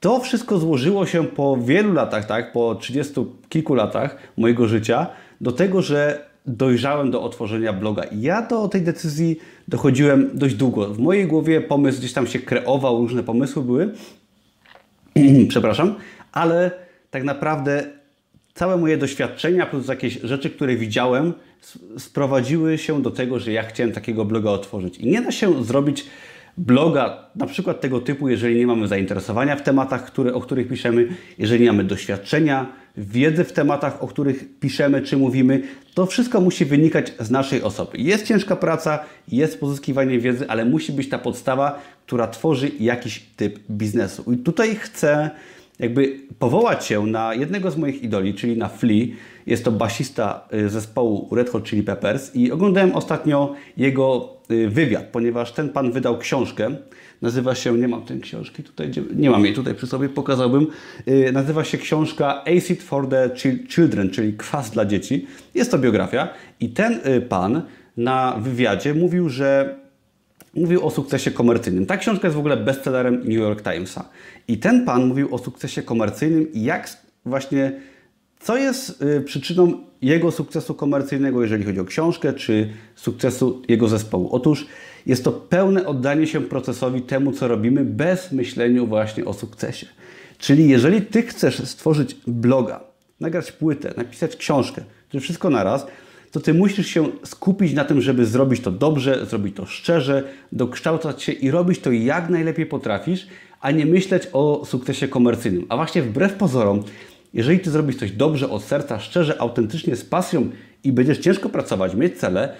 to 0.00 0.20
wszystko 0.20 0.58
złożyło 0.58 1.06
się 1.06 1.24
po 1.24 1.56
wielu 1.56 1.92
latach, 1.92 2.26
tak, 2.26 2.52
po 2.52 2.74
30 2.74 3.14
kilku 3.48 3.74
latach 3.74 4.16
mojego 4.36 4.66
życia, 4.66 5.06
do 5.40 5.52
tego, 5.52 5.82
że 5.82 6.26
dojrzałem 6.46 7.10
do 7.10 7.22
otworzenia 7.22 7.72
bloga. 7.72 8.02
I 8.04 8.20
ja 8.20 8.42
do 8.42 8.68
tej 8.68 8.82
decyzji 8.82 9.38
dochodziłem 9.68 10.30
dość 10.34 10.54
długo. 10.54 10.94
W 10.94 10.98
mojej 10.98 11.26
głowie 11.26 11.60
pomysł 11.60 11.98
gdzieś 11.98 12.12
tam 12.12 12.26
się 12.26 12.38
kreował, 12.38 12.98
różne 12.98 13.22
pomysły 13.22 13.62
były. 13.62 13.94
Przepraszam, 15.48 15.94
ale 16.32 16.85
tak 17.16 17.24
naprawdę 17.24 17.84
całe 18.54 18.76
moje 18.76 18.96
doświadczenia 18.96 19.66
plus 19.66 19.88
jakieś 19.88 20.20
rzeczy, 20.20 20.50
które 20.50 20.76
widziałem, 20.76 21.32
sprowadziły 21.98 22.78
się 22.78 23.02
do 23.02 23.10
tego, 23.10 23.38
że 23.38 23.52
ja 23.52 23.62
chciałem 23.62 23.92
takiego 23.92 24.24
bloga 24.24 24.50
otworzyć. 24.50 24.98
I 24.98 25.06
nie 25.06 25.22
da 25.22 25.30
się 25.30 25.64
zrobić 25.64 26.06
bloga 26.58 27.30
na 27.36 27.46
przykład 27.46 27.80
tego 27.80 28.00
typu, 28.00 28.28
jeżeli 28.28 28.56
nie 28.56 28.66
mamy 28.66 28.88
zainteresowania 28.88 29.56
w 29.56 29.62
tematach, 29.62 30.04
które, 30.04 30.34
o 30.34 30.40
których 30.40 30.68
piszemy, 30.68 31.08
jeżeli 31.38 31.64
nie 31.64 31.72
mamy 31.72 31.84
doświadczenia, 31.84 32.66
wiedzy 32.96 33.44
w 33.44 33.52
tematach, 33.52 34.02
o 34.02 34.06
których 34.06 34.58
piszemy 34.60 35.02
czy 35.02 35.16
mówimy, 35.16 35.62
to 35.94 36.06
wszystko 36.06 36.40
musi 36.40 36.64
wynikać 36.64 37.12
z 37.20 37.30
naszej 37.30 37.62
osoby. 37.62 37.98
Jest 37.98 38.26
ciężka 38.26 38.56
praca, 38.56 38.98
jest 39.28 39.60
pozyskiwanie 39.60 40.18
wiedzy, 40.18 40.48
ale 40.48 40.64
musi 40.64 40.92
być 40.92 41.08
ta 41.08 41.18
podstawa, 41.18 41.82
która 42.06 42.28
tworzy 42.28 42.70
jakiś 42.80 43.22
typ 43.36 43.58
biznesu. 43.70 44.32
I 44.32 44.36
tutaj 44.36 44.74
chcę 44.74 45.30
jakby 45.78 46.20
powołać 46.38 46.86
się 46.86 47.06
na 47.06 47.34
jednego 47.34 47.70
z 47.70 47.76
moich 47.76 48.02
idoli, 48.02 48.34
czyli 48.34 48.56
na 48.56 48.68
Flea. 48.68 49.06
Jest 49.46 49.64
to 49.64 49.72
basista 49.72 50.48
y, 50.54 50.68
zespołu 50.68 51.28
Red 51.34 51.50
Hot 51.50 51.64
Chili 51.64 51.82
Peppers 51.82 52.36
i 52.36 52.52
oglądałem 52.52 52.94
ostatnio 52.94 53.54
jego 53.76 54.36
y, 54.50 54.68
wywiad, 54.68 55.04
ponieważ 55.04 55.52
ten 55.52 55.68
pan 55.68 55.92
wydał 55.92 56.18
książkę. 56.18 56.76
Nazywa 57.22 57.54
się, 57.54 57.78
nie 57.78 57.88
mam 57.88 58.02
tej 58.02 58.20
książki 58.20 58.62
tutaj, 58.62 58.90
nie 59.16 59.30
mam 59.30 59.44
jej 59.44 59.54
tutaj 59.54 59.74
przy 59.74 59.86
sobie, 59.86 60.08
pokazałbym. 60.08 60.66
Y, 61.08 61.32
nazywa 61.32 61.64
się 61.64 61.78
książka 61.78 62.44
Acid 62.44 62.82
for 62.82 63.08
the 63.08 63.30
Children, 63.68 64.10
czyli 64.10 64.32
kwas 64.32 64.70
dla 64.70 64.84
dzieci. 64.84 65.26
Jest 65.54 65.70
to 65.70 65.78
biografia 65.78 66.28
i 66.60 66.68
ten 66.68 67.00
pan 67.28 67.62
na 67.96 68.36
wywiadzie 68.40 68.94
mówił, 68.94 69.28
że 69.28 69.76
mówił 70.56 70.86
o 70.86 70.90
sukcesie 70.90 71.30
komercyjnym. 71.30 71.86
Ta 71.86 71.96
książka 71.96 72.26
jest 72.26 72.36
w 72.36 72.38
ogóle 72.38 72.56
bestsellerem 72.56 73.14
New 73.14 73.38
York 73.38 73.62
Timesa. 73.62 74.08
I 74.48 74.58
ten 74.58 74.84
pan 74.84 75.06
mówił 75.06 75.34
o 75.34 75.38
sukcesie 75.38 75.82
komercyjnym 75.82 76.52
i 76.52 76.62
jak 76.62 76.88
właśnie, 77.24 77.80
co 78.40 78.56
jest 78.56 79.02
y, 79.02 79.20
przyczyną 79.20 79.72
jego 80.02 80.30
sukcesu 80.30 80.74
komercyjnego, 80.74 81.42
jeżeli 81.42 81.64
chodzi 81.64 81.80
o 81.80 81.84
książkę, 81.84 82.32
czy 82.32 82.70
sukcesu 82.94 83.62
jego 83.68 83.88
zespołu. 83.88 84.28
Otóż 84.32 84.66
jest 85.06 85.24
to 85.24 85.32
pełne 85.32 85.86
oddanie 85.86 86.26
się 86.26 86.40
procesowi 86.40 87.02
temu, 87.02 87.32
co 87.32 87.48
robimy, 87.48 87.84
bez 87.84 88.32
myślenia 88.32 88.84
właśnie 88.84 89.24
o 89.24 89.32
sukcesie. 89.32 89.86
Czyli 90.38 90.68
jeżeli 90.68 91.02
ty 91.02 91.22
chcesz 91.22 91.64
stworzyć 91.64 92.16
bloga, 92.26 92.80
nagrać 93.20 93.52
płytę, 93.52 93.94
napisać 93.96 94.36
książkę, 94.36 94.82
to 95.08 95.20
wszystko 95.20 95.50
naraz, 95.50 95.86
to 96.36 96.40
ty 96.40 96.54
musisz 96.54 96.86
się 96.86 97.08
skupić 97.24 97.72
na 97.72 97.84
tym, 97.84 98.00
żeby 98.00 98.26
zrobić 98.26 98.60
to 98.60 98.70
dobrze, 98.70 99.26
zrobić 99.26 99.56
to 99.56 99.66
szczerze, 99.66 100.22
dokształcać 100.52 101.22
się 101.22 101.32
i 101.32 101.50
robić 101.50 101.78
to 101.78 101.92
jak 101.92 102.30
najlepiej 102.30 102.66
potrafisz, 102.66 103.26
a 103.60 103.70
nie 103.70 103.86
myśleć 103.86 104.28
o 104.32 104.64
sukcesie 104.64 105.08
komercyjnym. 105.08 105.66
A 105.68 105.76
właśnie 105.76 106.02
wbrew 106.02 106.34
pozorom, 106.34 106.82
jeżeli 107.34 107.60
ty 107.60 107.70
zrobisz 107.70 107.96
coś 107.96 108.12
dobrze, 108.12 108.50
od 108.50 108.62
serca, 108.62 109.00
szczerze, 109.00 109.40
autentycznie, 109.40 109.96
z 109.96 110.04
pasją 110.04 110.50
i 110.84 110.92
będziesz 110.92 111.18
ciężko 111.18 111.48
pracować, 111.48 111.94
mieć 111.94 112.18
cele, 112.18 112.54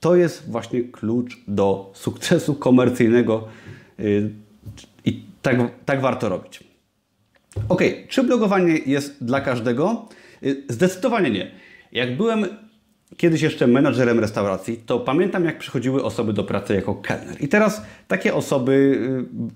to 0.00 0.16
jest 0.16 0.50
właśnie 0.50 0.82
klucz 0.82 1.36
do 1.48 1.90
sukcesu 1.94 2.54
komercyjnego 2.54 3.48
yy, 3.98 4.30
i 5.04 5.22
tak, 5.42 5.56
tak 5.84 6.00
warto 6.00 6.28
robić. 6.28 6.64
Ok, 7.68 7.82
czy 8.08 8.22
blogowanie 8.22 8.78
jest 8.86 9.24
dla 9.24 9.40
każdego? 9.40 10.08
Yy, 10.42 10.62
zdecydowanie 10.68 11.30
nie. 11.30 11.50
Jak 11.92 12.16
byłem 12.16 12.46
kiedyś 13.16 13.42
jeszcze 13.42 13.66
menadżerem 13.66 14.20
restauracji, 14.20 14.76
to 14.86 15.00
pamiętam 15.00 15.44
jak 15.44 15.58
przychodziły 15.58 16.04
osoby 16.04 16.32
do 16.32 16.44
pracy 16.44 16.74
jako 16.74 16.94
kelner. 16.94 17.36
I 17.40 17.48
teraz 17.48 17.82
takie 18.08 18.34
osoby, 18.34 18.72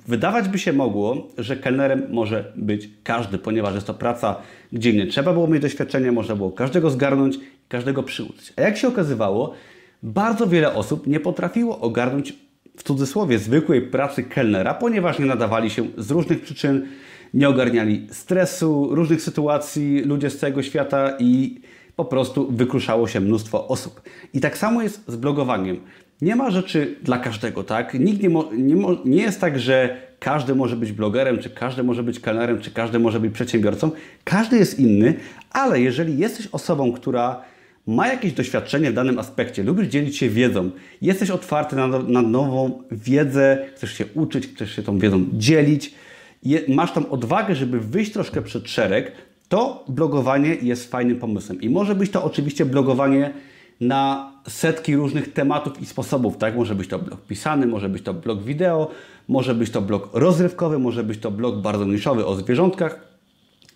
y, 0.07 0.11
wydawać 0.11 0.49
by 0.49 0.59
się 0.59 0.73
mogło, 0.73 1.29
że 1.39 1.57
kelnerem 1.57 2.03
może 2.11 2.53
być 2.57 2.91
każdy, 3.05 3.39
ponieważ 3.39 3.75
jest 3.75 3.87
to 3.87 3.95
praca, 3.95 4.37
gdzie 4.73 4.93
nie 4.93 5.07
trzeba 5.07 5.33
było 5.33 5.49
mieć 5.49 5.63
doświadczenia, 5.63 6.13
można 6.13 6.37
było 6.37 6.51
każdego 6.51 6.91
zgarnąć, 6.91 7.39
każdego 7.69 8.03
przyuczyć. 8.03 8.53
A 8.57 8.61
jak 8.61 8.77
się 8.77 8.89
okazywało, 8.89 9.55
bardzo 10.03 10.47
wiele 10.47 10.75
osób 10.75 11.07
nie 11.07 11.21
potrafiło 11.21 11.81
ogarnąć 11.81 12.35
w 12.77 12.83
cudzysłowie 12.83 13.39
zwykłej 13.39 13.83
pracy 13.83 14.23
kelnera, 14.23 14.75
ponieważ 14.75 15.19
nie 15.19 15.27
nadawali 15.27 15.71
się 15.71 15.87
z 15.99 16.11
różnych 16.11 16.41
przyczyn, 16.41 16.87
nie 17.35 17.49
ogarniali 17.49 18.07
stresu, 18.11 18.89
różnych 18.91 19.23
sytuacji, 19.23 20.03
ludzie 20.05 20.31
z 20.31 20.39
całego 20.39 20.63
świata 20.63 21.17
i 21.19 21.61
po 21.97 22.05
prostu 22.05 22.53
wykruszało 22.53 23.09
się 23.09 23.21
mnóstwo 23.21 23.69
osób. 23.69 24.03
I 24.35 24.41
tak 24.41 24.59
samo 24.59 24.83
jest 24.83 25.05
z 25.09 25.17
blogowaniem. 25.17 25.81
Nie 26.23 26.37
ma 26.37 26.51
rzeczy 26.51 26.97
dla 27.03 27.19
każdego, 27.19 27.65
tak? 27.65 27.95
Nikt 27.95 28.23
nie, 28.23 28.29
nie, 28.59 28.87
nie 29.05 29.23
jest 29.23 29.41
tak, 29.41 29.59
że 29.59 30.01
każdy 30.19 30.55
może 30.55 30.77
być 30.77 30.93
blogerem, 30.93 31.39
czy 31.39 31.51
każdy 31.51 31.83
może 31.83 32.03
być 32.03 32.21
kelnerem, 32.21 32.61
czy 32.61 32.71
każdy 32.71 32.99
może 32.99 33.21
być 33.21 33.35
przedsiębiorcą. 33.35 33.91
Każdy 34.25 34.57
jest 34.57 34.79
inny, 34.79 35.15
ale 35.51 35.81
jeżeli 35.81 36.19
jesteś 36.19 36.47
osobą, 36.47 36.93
która 36.93 37.43
ma 37.87 38.09
jakieś 38.09 38.33
doświadczenie 38.33 38.91
w 38.91 38.95
danym 38.95 39.19
aspekcie, 39.19 39.63
lubisz 39.63 39.89
dzielić 39.89 40.17
się 40.17 40.29
wiedzą, 40.29 40.71
jesteś 41.03 41.31
otwarty 41.31 41.77
na, 41.77 41.87
na 41.87 42.23
nową 42.23 42.83
wiedzę, 42.91 43.67
chcesz 43.75 43.93
się 43.93 44.05
uczyć, 44.15 44.47
chcesz 44.47 44.77
się 44.77 44.83
tą 44.83 44.99
wiedzą 44.99 45.25
dzielić, 45.33 45.95
je, 46.43 46.61
masz 46.69 46.93
tam 46.93 47.07
odwagę, 47.11 47.55
żeby 47.55 47.81
wyjść 47.81 48.13
troszkę 48.13 48.43
przed 48.43 48.69
szereg, 48.69 49.13
to 49.49 49.85
blogowanie 49.89 50.55
jest 50.55 50.91
fajnym 50.91 51.19
pomysłem. 51.19 51.61
I 51.61 51.71
może 51.71 51.95
być 51.95 52.11
to 52.11 52.25
oczywiście 52.25 52.67
blogowanie 52.67 53.33
na 53.81 54.33
setki 54.49 54.97
różnych 54.97 55.33
tematów 55.33 55.83
i 55.83 55.87
sposobów. 55.87 56.37
Tak? 56.37 56.57
Może 56.57 56.75
być 56.75 56.89
to 56.89 56.99
blog 56.99 57.21
pisany, 57.21 57.67
może 57.67 57.89
być 57.89 58.03
to 58.03 58.15
blog 58.15 58.43
wideo, 58.43 58.91
może 59.29 59.55
być 59.55 59.71
to 59.71 59.83
blog 59.83 60.11
rozrywkowy, 60.13 60.79
może 60.79 61.05
być 61.05 61.21
to 61.21 61.31
blog 61.31 61.57
bardzo 61.57 61.85
niszowy 61.85 62.27
o 62.27 62.35
zwierzątkach. 62.35 63.01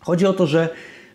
Chodzi 0.00 0.26
o 0.26 0.32
to, 0.32 0.46
że 0.46 0.68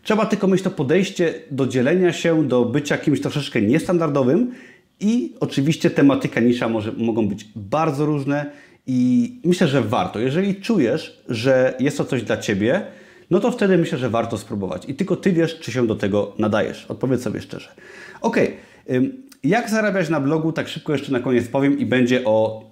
trzeba 0.03 0.25
tylko 0.25 0.47
mieć 0.47 0.61
to 0.61 0.71
podejście 0.71 1.33
do 1.51 1.67
dzielenia 1.67 2.13
się, 2.13 2.47
do 2.47 2.65
bycia 2.65 2.97
kimś 2.97 3.21
troszeczkę 3.21 3.61
niestandardowym 3.61 4.51
i 4.99 5.35
oczywiście 5.39 5.89
tematyka 5.89 6.39
nisza 6.39 6.69
może, 6.69 6.91
mogą 6.91 7.27
być 7.27 7.47
bardzo 7.55 8.05
różne 8.05 8.51
i 8.87 9.31
myślę, 9.43 9.67
że 9.67 9.81
warto. 9.81 10.19
Jeżeli 10.19 10.55
czujesz, 10.55 11.23
że 11.29 11.73
jest 11.79 11.97
to 11.97 12.05
coś 12.05 12.23
dla 12.23 12.37
Ciebie, 12.37 12.81
no 13.29 13.39
to 13.39 13.51
wtedy 13.51 13.77
myślę, 13.77 13.97
że 13.97 14.09
warto 14.09 14.37
spróbować. 14.37 14.89
I 14.89 14.93
tylko 14.93 15.15
Ty 15.15 15.31
wiesz, 15.31 15.59
czy 15.59 15.71
się 15.71 15.87
do 15.87 15.95
tego 15.95 16.33
nadajesz. 16.39 16.85
Odpowiedz 16.85 17.21
sobie 17.21 17.41
szczerze. 17.41 17.69
Ok, 18.21 18.37
jak 19.43 19.69
zarabiać 19.69 20.09
na 20.09 20.19
blogu? 20.19 20.51
Tak 20.51 20.67
szybko 20.67 20.93
jeszcze 20.93 21.11
na 21.11 21.19
koniec 21.19 21.47
powiem 21.47 21.79
i 21.79 21.85
będzie 21.85 22.25
o 22.25 22.65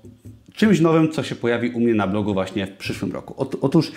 czymś 0.54 0.80
nowym, 0.80 1.12
co 1.12 1.24
się 1.24 1.36
pojawi 1.36 1.70
u 1.70 1.80
mnie 1.80 1.94
na 1.94 2.08
blogu 2.08 2.34
właśnie 2.34 2.68
w 2.68 2.72
przyszłym 2.72 3.12
roku. 3.12 3.48
Otóż, 3.62 3.92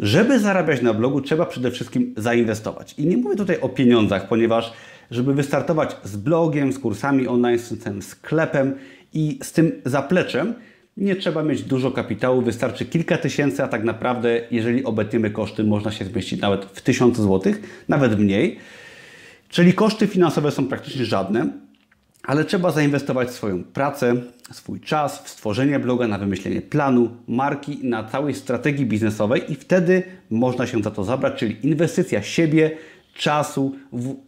żeby 0.00 0.38
zarabiać 0.38 0.82
na 0.82 0.94
blogu, 0.94 1.20
trzeba 1.20 1.46
przede 1.46 1.70
wszystkim 1.70 2.14
zainwestować. 2.16 2.94
I 2.98 3.06
nie 3.06 3.16
mówię 3.16 3.36
tutaj 3.36 3.60
o 3.60 3.68
pieniądzach, 3.68 4.28
ponieważ 4.28 4.72
żeby 5.10 5.34
wystartować 5.34 5.96
z 6.04 6.16
blogiem, 6.16 6.72
z 6.72 6.78
kursami 6.78 7.28
online, 7.28 7.58
z 7.58 7.84
tym 7.84 8.02
sklepem 8.02 8.74
i 9.12 9.38
z 9.42 9.52
tym 9.52 9.82
zapleczem, 9.84 10.54
nie 10.96 11.16
trzeba 11.16 11.42
mieć 11.42 11.62
dużo 11.62 11.90
kapitału, 11.90 12.42
wystarczy 12.42 12.84
kilka 12.84 13.18
tysięcy, 13.18 13.62
a 13.62 13.68
tak 13.68 13.84
naprawdę, 13.84 14.40
jeżeli 14.50 14.84
obetniemy 14.84 15.30
koszty, 15.30 15.64
można 15.64 15.90
się 15.90 16.04
zmieścić 16.04 16.40
nawet 16.40 16.64
w 16.64 16.80
tysiąc 16.80 17.16
złotych, 17.16 17.84
nawet 17.88 18.18
mniej. 18.18 18.58
Czyli 19.48 19.72
koszty 19.72 20.06
finansowe 20.06 20.50
są 20.50 20.66
praktycznie 20.66 21.04
żadne, 21.04 21.48
ale 22.22 22.44
trzeba 22.44 22.70
zainwestować 22.70 23.28
w 23.28 23.32
swoją 23.32 23.64
pracę, 23.64 24.14
swój 24.52 24.80
czas, 24.80 25.22
w 25.24 25.28
stworzenie 25.28 25.78
bloga, 25.78 26.08
na 26.08 26.18
wymyślenie 26.18 26.62
planu, 26.62 27.10
marki, 27.28 27.78
na 27.82 28.04
całej 28.04 28.34
strategii 28.34 28.86
biznesowej 28.86 29.52
i 29.52 29.54
wtedy 29.54 30.02
można 30.30 30.66
się 30.66 30.82
za 30.82 30.90
to 30.90 31.04
zabrać, 31.04 31.38
czyli 31.38 31.66
inwestycja 31.66 32.22
siebie, 32.22 32.70
czasu, 33.14 33.76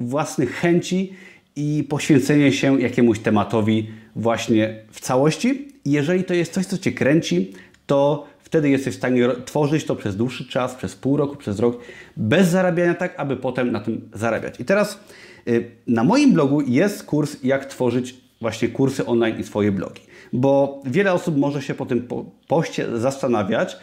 własnych 0.00 0.54
chęci 0.54 1.12
i 1.56 1.84
poświęcenie 1.88 2.52
się 2.52 2.80
jakiemuś 2.80 3.18
tematowi 3.18 3.90
właśnie 4.16 4.76
w 4.90 5.00
całości. 5.00 5.73
Jeżeli 5.84 6.24
to 6.24 6.34
jest 6.34 6.52
coś, 6.52 6.66
co 6.66 6.78
Cię 6.78 6.92
kręci, 6.92 7.52
to 7.86 8.26
wtedy 8.38 8.68
jesteś 8.70 8.94
w 8.94 8.96
stanie 8.96 9.28
tworzyć 9.44 9.84
to 9.84 9.96
przez 9.96 10.16
dłuższy 10.16 10.48
czas, 10.48 10.74
przez 10.74 10.94
pół 10.94 11.16
roku, 11.16 11.36
przez 11.36 11.58
rok, 11.58 11.78
bez 12.16 12.48
zarabiania, 12.48 12.94
tak 12.94 13.14
aby 13.16 13.36
potem 13.36 13.72
na 13.72 13.80
tym 13.80 14.08
zarabiać. 14.12 14.60
I 14.60 14.64
teraz 14.64 15.00
y, 15.48 15.70
na 15.86 16.04
moim 16.04 16.32
blogu 16.32 16.60
jest 16.60 17.02
kurs, 17.02 17.36
jak 17.42 17.66
tworzyć 17.66 18.14
właśnie 18.40 18.68
kursy 18.68 19.06
online 19.06 19.40
i 19.40 19.44
swoje 19.44 19.72
blogi. 19.72 20.02
Bo 20.32 20.82
wiele 20.86 21.12
osób 21.12 21.36
może 21.36 21.62
się 21.62 21.74
po 21.74 21.86
tym 21.86 22.08
poście 22.48 22.98
zastanawiać, 22.98 23.76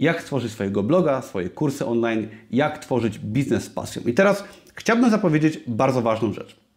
jak 0.00 0.22
tworzyć 0.22 0.52
swojego 0.52 0.82
bloga, 0.82 1.22
swoje 1.22 1.50
kursy 1.50 1.86
online, 1.86 2.28
jak 2.50 2.78
tworzyć 2.78 3.18
biznes 3.18 3.64
z 3.64 3.70
pasją. 3.70 4.02
I 4.06 4.14
teraz 4.14 4.44
chciałbym 4.74 5.10
zapowiedzieć 5.10 5.60
bardzo 5.66 6.02
ważną 6.02 6.32
rzecz. 6.32 6.67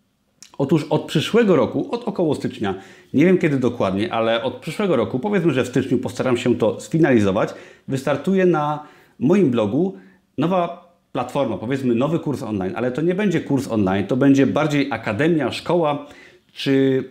Otóż 0.62 0.86
od 0.90 1.02
przyszłego 1.02 1.56
roku, 1.56 1.88
od 1.92 2.04
około 2.08 2.36
stycznia, 2.36 2.76
nie 3.14 3.26
wiem 3.26 3.38
kiedy 3.38 3.58
dokładnie, 3.58 4.14
ale 4.14 4.44
od 4.44 4.56
przyszłego 4.56 4.96
roku, 4.96 5.20
powiedzmy, 5.20 5.54
że 5.54 5.64
w 5.64 5.68
styczniu 5.68 5.98
postaram 5.98 6.38
się 6.38 6.56
to 6.56 6.80
sfinalizować, 6.80 7.50
wystartuje 7.88 8.46
na 8.46 8.84
moim 9.20 9.52
blogu 9.52 9.98
nowa 10.38 10.92
platforma, 11.12 11.58
powiedzmy 11.58 11.96
nowy 11.96 12.20
kurs 12.20 12.44
online, 12.44 12.74
ale 12.76 12.92
to 12.92 13.02
nie 13.02 13.16
będzie 13.16 13.42
kurs 13.42 13.68
online, 13.72 14.08
to 14.08 14.18
będzie 14.18 14.48
bardziej 14.48 14.92
akademia, 14.92 15.52
szkoła, 15.52 16.06
czy 16.54 17.04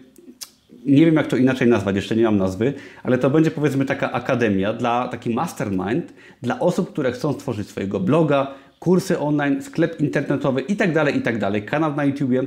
nie 0.86 1.06
wiem 1.06 1.14
jak 1.14 1.26
to 1.26 1.36
inaczej 1.36 1.68
nazwać, 1.68 1.96
jeszcze 1.96 2.16
nie 2.16 2.24
mam 2.24 2.36
nazwy, 2.36 2.72
ale 3.02 3.18
to 3.18 3.30
będzie 3.30 3.50
powiedzmy 3.50 3.84
taka 3.84 4.12
akademia, 4.12 4.72
dla 4.72 5.08
taki 5.08 5.30
mastermind 5.34 6.14
dla 6.42 6.60
osób, 6.60 6.92
które 6.92 7.12
chcą 7.12 7.32
stworzyć 7.32 7.68
swojego 7.68 8.00
bloga, 8.00 8.54
kursy 8.78 9.18
online, 9.18 9.62
sklep 9.62 10.00
internetowy 10.00 10.60
itd., 10.60 10.94
tak 10.94 11.14
itd., 11.14 11.52
tak 11.52 11.64
kanał 11.70 11.96
na 11.96 12.04
YouTubie 12.04 12.42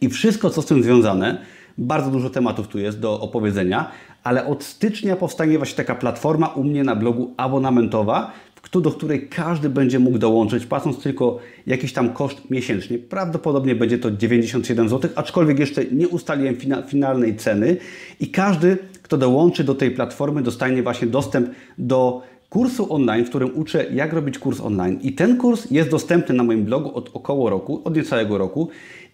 i 0.00 0.08
wszystko, 0.08 0.50
co 0.50 0.62
z 0.62 0.66
tym 0.66 0.82
związane. 0.82 1.44
Bardzo 1.78 2.10
dużo 2.10 2.30
tematów 2.30 2.68
tu 2.68 2.78
jest 2.78 3.00
do 3.00 3.20
opowiedzenia, 3.20 3.90
ale 4.24 4.46
od 4.46 4.64
stycznia 4.64 5.16
powstanie 5.16 5.58
właśnie 5.58 5.76
taka 5.76 5.94
platforma 5.94 6.46
u 6.46 6.64
mnie 6.64 6.84
na 6.84 6.96
blogu 6.96 7.34
abonamentowa, 7.36 8.32
do 8.80 8.90
której 8.90 9.28
każdy 9.28 9.68
będzie 9.68 9.98
mógł 9.98 10.18
dołączyć, 10.18 10.66
płacąc 10.66 10.98
tylko 10.98 11.38
jakiś 11.66 11.92
tam 11.92 12.12
koszt 12.12 12.50
miesięcznie. 12.50 12.98
Prawdopodobnie 12.98 13.74
będzie 13.74 13.98
to 13.98 14.10
97 14.10 14.88
zł, 14.88 15.10
aczkolwiek 15.14 15.58
jeszcze 15.58 15.84
nie 15.84 16.08
ustaliłem 16.08 16.56
finalnej 16.86 17.36
ceny 17.36 17.76
i 18.20 18.30
każdy, 18.30 18.78
kto 19.02 19.18
dołączy 19.18 19.64
do 19.64 19.74
tej 19.74 19.90
platformy, 19.90 20.42
dostanie 20.42 20.82
właśnie 20.82 21.08
dostęp 21.08 21.48
do 21.78 22.22
kursu 22.48 22.94
online, 22.94 23.24
w 23.24 23.28
którym 23.28 23.50
uczę, 23.54 23.86
jak 23.92 24.12
robić 24.12 24.38
kurs 24.38 24.60
online. 24.60 24.98
I 25.02 25.12
ten 25.12 25.36
kurs 25.36 25.70
jest 25.70 25.90
dostępny 25.90 26.34
na 26.34 26.42
moim 26.42 26.64
blogu 26.64 26.94
od 26.94 27.10
około 27.12 27.50
roku, 27.50 27.82
od 27.84 27.96
niecałego 27.96 28.38
roku 28.38 28.68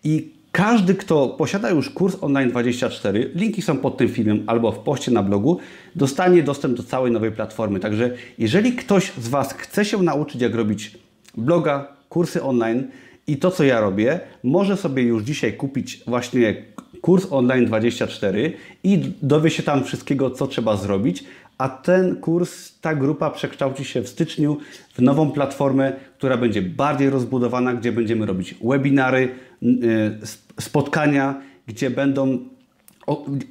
i 0.05 0.39
każdy, 0.53 0.95
kto 0.95 1.29
posiada 1.29 1.71
już 1.71 1.91
kurs 1.91 2.17
online 2.21 2.51
24, 2.51 3.31
linki 3.35 3.63
są 3.63 3.77
pod 3.77 3.97
tym 3.97 4.09
filmem 4.09 4.45
albo 4.47 4.73
w 4.73 4.79
poście 4.79 5.11
na 5.11 5.23
blogu, 5.23 5.59
dostanie 5.97 6.43
dostęp 6.43 6.77
do 6.77 6.83
całej 6.83 7.13
nowej 7.13 7.33
platformy. 7.33 7.81
Także 7.81 8.15
jeżeli 8.39 8.73
ktoś 8.73 9.13
z 9.13 9.29
Was 9.29 9.53
chce 9.53 9.85
się 9.85 10.03
nauczyć, 10.03 10.43
jak 10.43 10.55
robić 10.55 10.99
bloga, 11.37 11.97
kursy 12.09 12.43
online 12.43 12.89
i 13.27 13.37
to, 13.37 13.51
co 13.51 13.65
ja 13.65 13.81
robię, 13.81 14.21
może 14.43 14.77
sobie 14.77 15.03
już 15.03 15.23
dzisiaj 15.23 15.53
kupić 15.53 16.03
właśnie 16.07 16.55
kurs 17.01 17.27
online 17.31 17.67
24 17.67 18.53
i 18.85 19.13
dowie 19.23 19.51
się 19.51 19.63
tam 19.63 19.85
wszystkiego, 19.85 20.31
co 20.31 20.47
trzeba 20.47 20.77
zrobić, 20.77 21.25
a 21.61 21.68
ten 21.68 22.16
kurs, 22.16 22.81
ta 22.81 22.94
grupa 22.94 23.31
przekształci 23.31 23.85
się 23.85 24.03
w 24.03 24.09
styczniu 24.09 24.57
w 24.94 25.03
nową 25.03 25.31
platformę, 25.31 25.92
która 26.18 26.37
będzie 26.37 26.62
bardziej 26.62 27.11
rozbudowana, 27.11 27.75
gdzie 27.75 27.92
będziemy 27.92 28.27
robić 28.27 28.55
webinary, 28.64 29.29
y, 29.62 30.61
spotkania, 30.61 31.40
gdzie 31.66 31.90
będą 31.90 32.38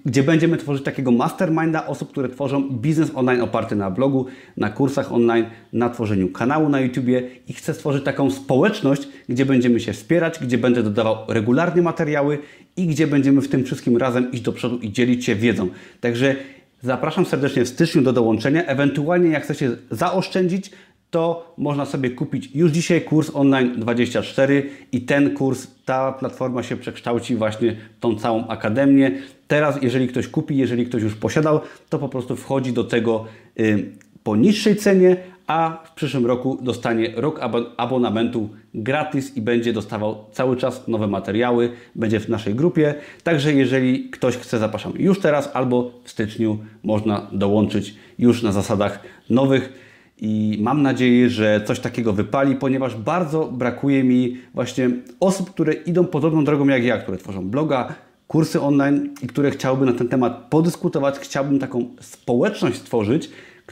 gdzie 0.05 0.23
będziemy 0.23 0.57
tworzyć 0.57 0.83
takiego 0.83 1.11
masterminda 1.11 1.87
osób, 1.87 2.11
które 2.11 2.29
tworzą 2.29 2.69
biznes 2.69 3.11
online 3.15 3.41
oparty 3.41 3.75
na 3.75 3.91
blogu, 3.91 4.25
na 4.57 4.69
kursach 4.69 5.13
online, 5.13 5.45
na 5.73 5.89
tworzeniu 5.89 6.29
kanału 6.29 6.69
na 6.69 6.79
YouTubie 6.79 7.29
i 7.47 7.53
chcę 7.53 7.73
stworzyć 7.73 8.03
taką 8.03 8.31
społeczność, 8.31 9.07
gdzie 9.29 9.45
będziemy 9.45 9.79
się 9.79 9.93
wspierać, 9.93 10.39
gdzie 10.39 10.57
będę 10.57 10.83
dodawał 10.83 11.17
regularnie 11.27 11.81
materiały 11.81 12.39
i 12.77 12.87
gdzie 12.87 13.07
będziemy 13.07 13.41
w 13.41 13.47
tym 13.47 13.63
wszystkim 13.63 13.97
razem 13.97 14.31
iść 14.31 14.43
do 14.43 14.53
przodu 14.53 14.77
i 14.77 14.91
dzielić 14.91 15.25
się 15.25 15.35
wiedzą. 15.35 15.69
Także 16.01 16.35
Zapraszam 16.81 17.25
serdecznie 17.25 17.65
w 17.65 17.67
styczniu 17.69 18.01
do 18.01 18.13
dołączenia. 18.13 18.65
Ewentualnie 18.65 19.29
jak 19.29 19.43
chcecie 19.43 19.71
zaoszczędzić, 19.91 20.71
to 21.09 21.53
można 21.57 21.85
sobie 21.85 22.09
kupić 22.09 22.49
już 22.55 22.71
dzisiaj 22.71 23.01
kurs 23.01 23.31
online 23.33 23.73
24 23.77 24.69
i 24.91 25.01
ten 25.01 25.33
kurs, 25.33 25.67
ta 25.85 26.11
platforma 26.11 26.63
się 26.63 26.77
przekształci 26.77 27.35
właśnie 27.35 27.75
tą 27.99 28.15
całą 28.15 28.47
akademię. 28.47 29.11
Teraz, 29.47 29.81
jeżeli 29.81 30.07
ktoś 30.07 30.27
kupi, 30.27 30.57
jeżeli 30.57 30.85
ktoś 30.85 31.03
już 31.03 31.15
posiadał, 31.15 31.61
to 31.89 31.99
po 31.99 32.09
prostu 32.09 32.35
wchodzi 32.35 32.73
do 32.73 32.83
tego 32.83 33.25
y, 33.59 33.91
po 34.23 34.35
niższej 34.35 34.75
cenie, 34.75 35.17
a 35.49 35.83
w 35.85 35.91
przyszłym 35.91 36.25
roku 36.25 36.57
dostanie 36.61 37.13
rok 37.15 37.39
abonamentu 37.77 38.49
gratis 38.73 39.37
i 39.37 39.41
będzie 39.41 39.73
dostawał 39.73 40.25
cały 40.31 40.57
czas 40.57 40.87
nowe 40.87 41.07
materiały, 41.07 41.71
będzie 41.95 42.19
w 42.19 42.29
naszej 42.29 42.55
grupie. 42.55 42.95
Także 43.23 43.53
jeżeli 43.53 44.09
ktoś 44.09 44.37
chce, 44.37 44.59
zapraszam 44.59 44.93
już 44.95 45.19
teraz 45.19 45.49
albo 45.53 45.91
w 46.03 46.09
styczniu 46.09 46.57
można 46.83 47.27
dołączyć 47.31 47.95
już 48.19 48.43
na 48.43 48.51
zasadach 48.51 48.99
nowych. 49.29 49.73
I 50.21 50.57
mam 50.61 50.81
nadzieję, 50.81 51.29
że 51.29 51.61
coś 51.65 51.79
takiego 51.79 52.13
wypali, 52.13 52.55
ponieważ 52.55 52.95
bardzo 52.95 53.45
brakuje 53.45 54.03
mi 54.03 54.37
właśnie 54.53 54.89
osób, 55.19 55.49
które 55.49 55.73
idą 55.73 56.05
podobną 56.05 56.43
drogą 56.43 56.67
jak 56.67 56.83
ja, 56.83 56.97
które 56.97 57.17
tworzą 57.17 57.49
bloga, 57.49 57.93
kursy 58.27 58.61
online 58.61 59.13
i 59.21 59.27
które 59.27 59.51
chciałby 59.51 59.85
na 59.85 59.93
ten 59.93 60.07
temat 60.07 60.47
podyskutować. 60.49 61.19
Chciałbym 61.19 61.59
taką 61.59 61.85
społeczność 62.01 62.77
stworzyć, 62.77 63.29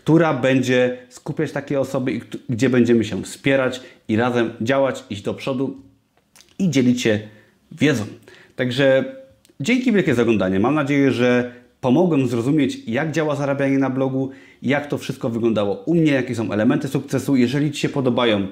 która 0.08 0.34
będzie 0.34 0.98
skupiać 1.10 1.52
takie 1.52 1.80
osoby, 1.80 2.20
gdzie 2.50 2.70
będziemy 2.70 3.04
się 3.04 3.24
wspierać 3.24 3.82
i 4.08 4.15
razem 4.15 4.54
działać, 4.62 5.04
iść 5.10 5.22
do 5.22 5.34
przodu 5.34 5.78
i 6.60 6.70
dzielić 6.70 7.02
się 7.02 7.20
wiedzą. 7.72 8.06
Także 8.56 9.15
dzięki 9.60 9.91
wielkie 9.91 10.15
za 10.15 10.22
oglądanie. 10.22 10.60
Mam 10.60 10.76
nadzieję, 10.76 11.12
że 11.12 11.52
pomogłem 11.82 12.28
zrozumieć, 12.28 12.88
jak 12.88 13.12
działa 13.12 13.36
zarabianie 13.36 13.78
na 13.78 13.89
blogu, 13.89 14.30
jak 14.62 14.88
to 14.88 14.98
wszystko 14.98 15.30
wyglądało 15.30 15.84
u 15.86 15.96
mnie, 15.96 16.12
jakie 16.12 16.36
są 16.36 16.52
elementy 16.52 16.88
sukcesu. 16.88 17.36
Jeżeli 17.36 17.72
Ci 17.72 17.80
się 17.80 17.89
podobają 17.89 18.48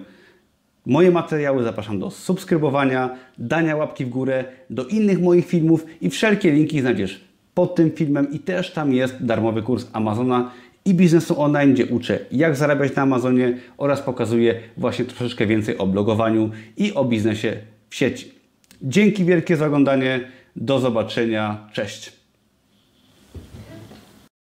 moje 0.86 1.12
materiały, 1.12 1.64
zapraszam 1.64 2.00
do 2.00 2.12
subskrybowania, 2.12 3.16
dania 3.38 3.76
łapki 3.76 4.06
w 4.06 4.10
górę, 4.10 4.46
do 4.70 4.86
innych 4.86 5.22
moich 5.22 5.46
filmów 5.46 5.86
i 6.02 6.10
wszelkie 6.10 6.52
linki 6.52 6.82
znajdziesz 6.82 7.26
pod 7.56 7.76
tym 7.76 7.92
filmem 7.92 8.32
i 8.32 8.40
też 8.40 8.72
tam 8.72 8.94
jest 8.94 9.26
darmowy 9.26 9.62
kurs 9.62 9.88
Amazona 9.94 10.52
i 10.86 10.94
biznesu 10.94 11.42
online, 11.42 11.74
gdzie 11.74 11.86
uczę 11.86 12.20
jak 12.32 12.56
zarabiać 12.56 12.96
na 12.96 13.02
Amazonie 13.02 13.58
oraz 13.78 14.02
pokazuję 14.02 14.60
właśnie 14.78 15.06
troszeczkę 15.06 15.46
więcej 15.48 15.78
o 15.78 15.88
blogowaniu 15.88 16.50
i 16.78 16.94
o 16.94 17.06
biznesie 17.06 17.58
w 17.90 17.96
sieci. 17.96 18.32
Dzięki 18.82 19.26
wielkie 19.26 19.58
za 19.58 19.66
oglądanie. 19.66 20.20
Do 20.56 20.80
zobaczenia. 20.80 21.70
Cześć. 21.74 22.15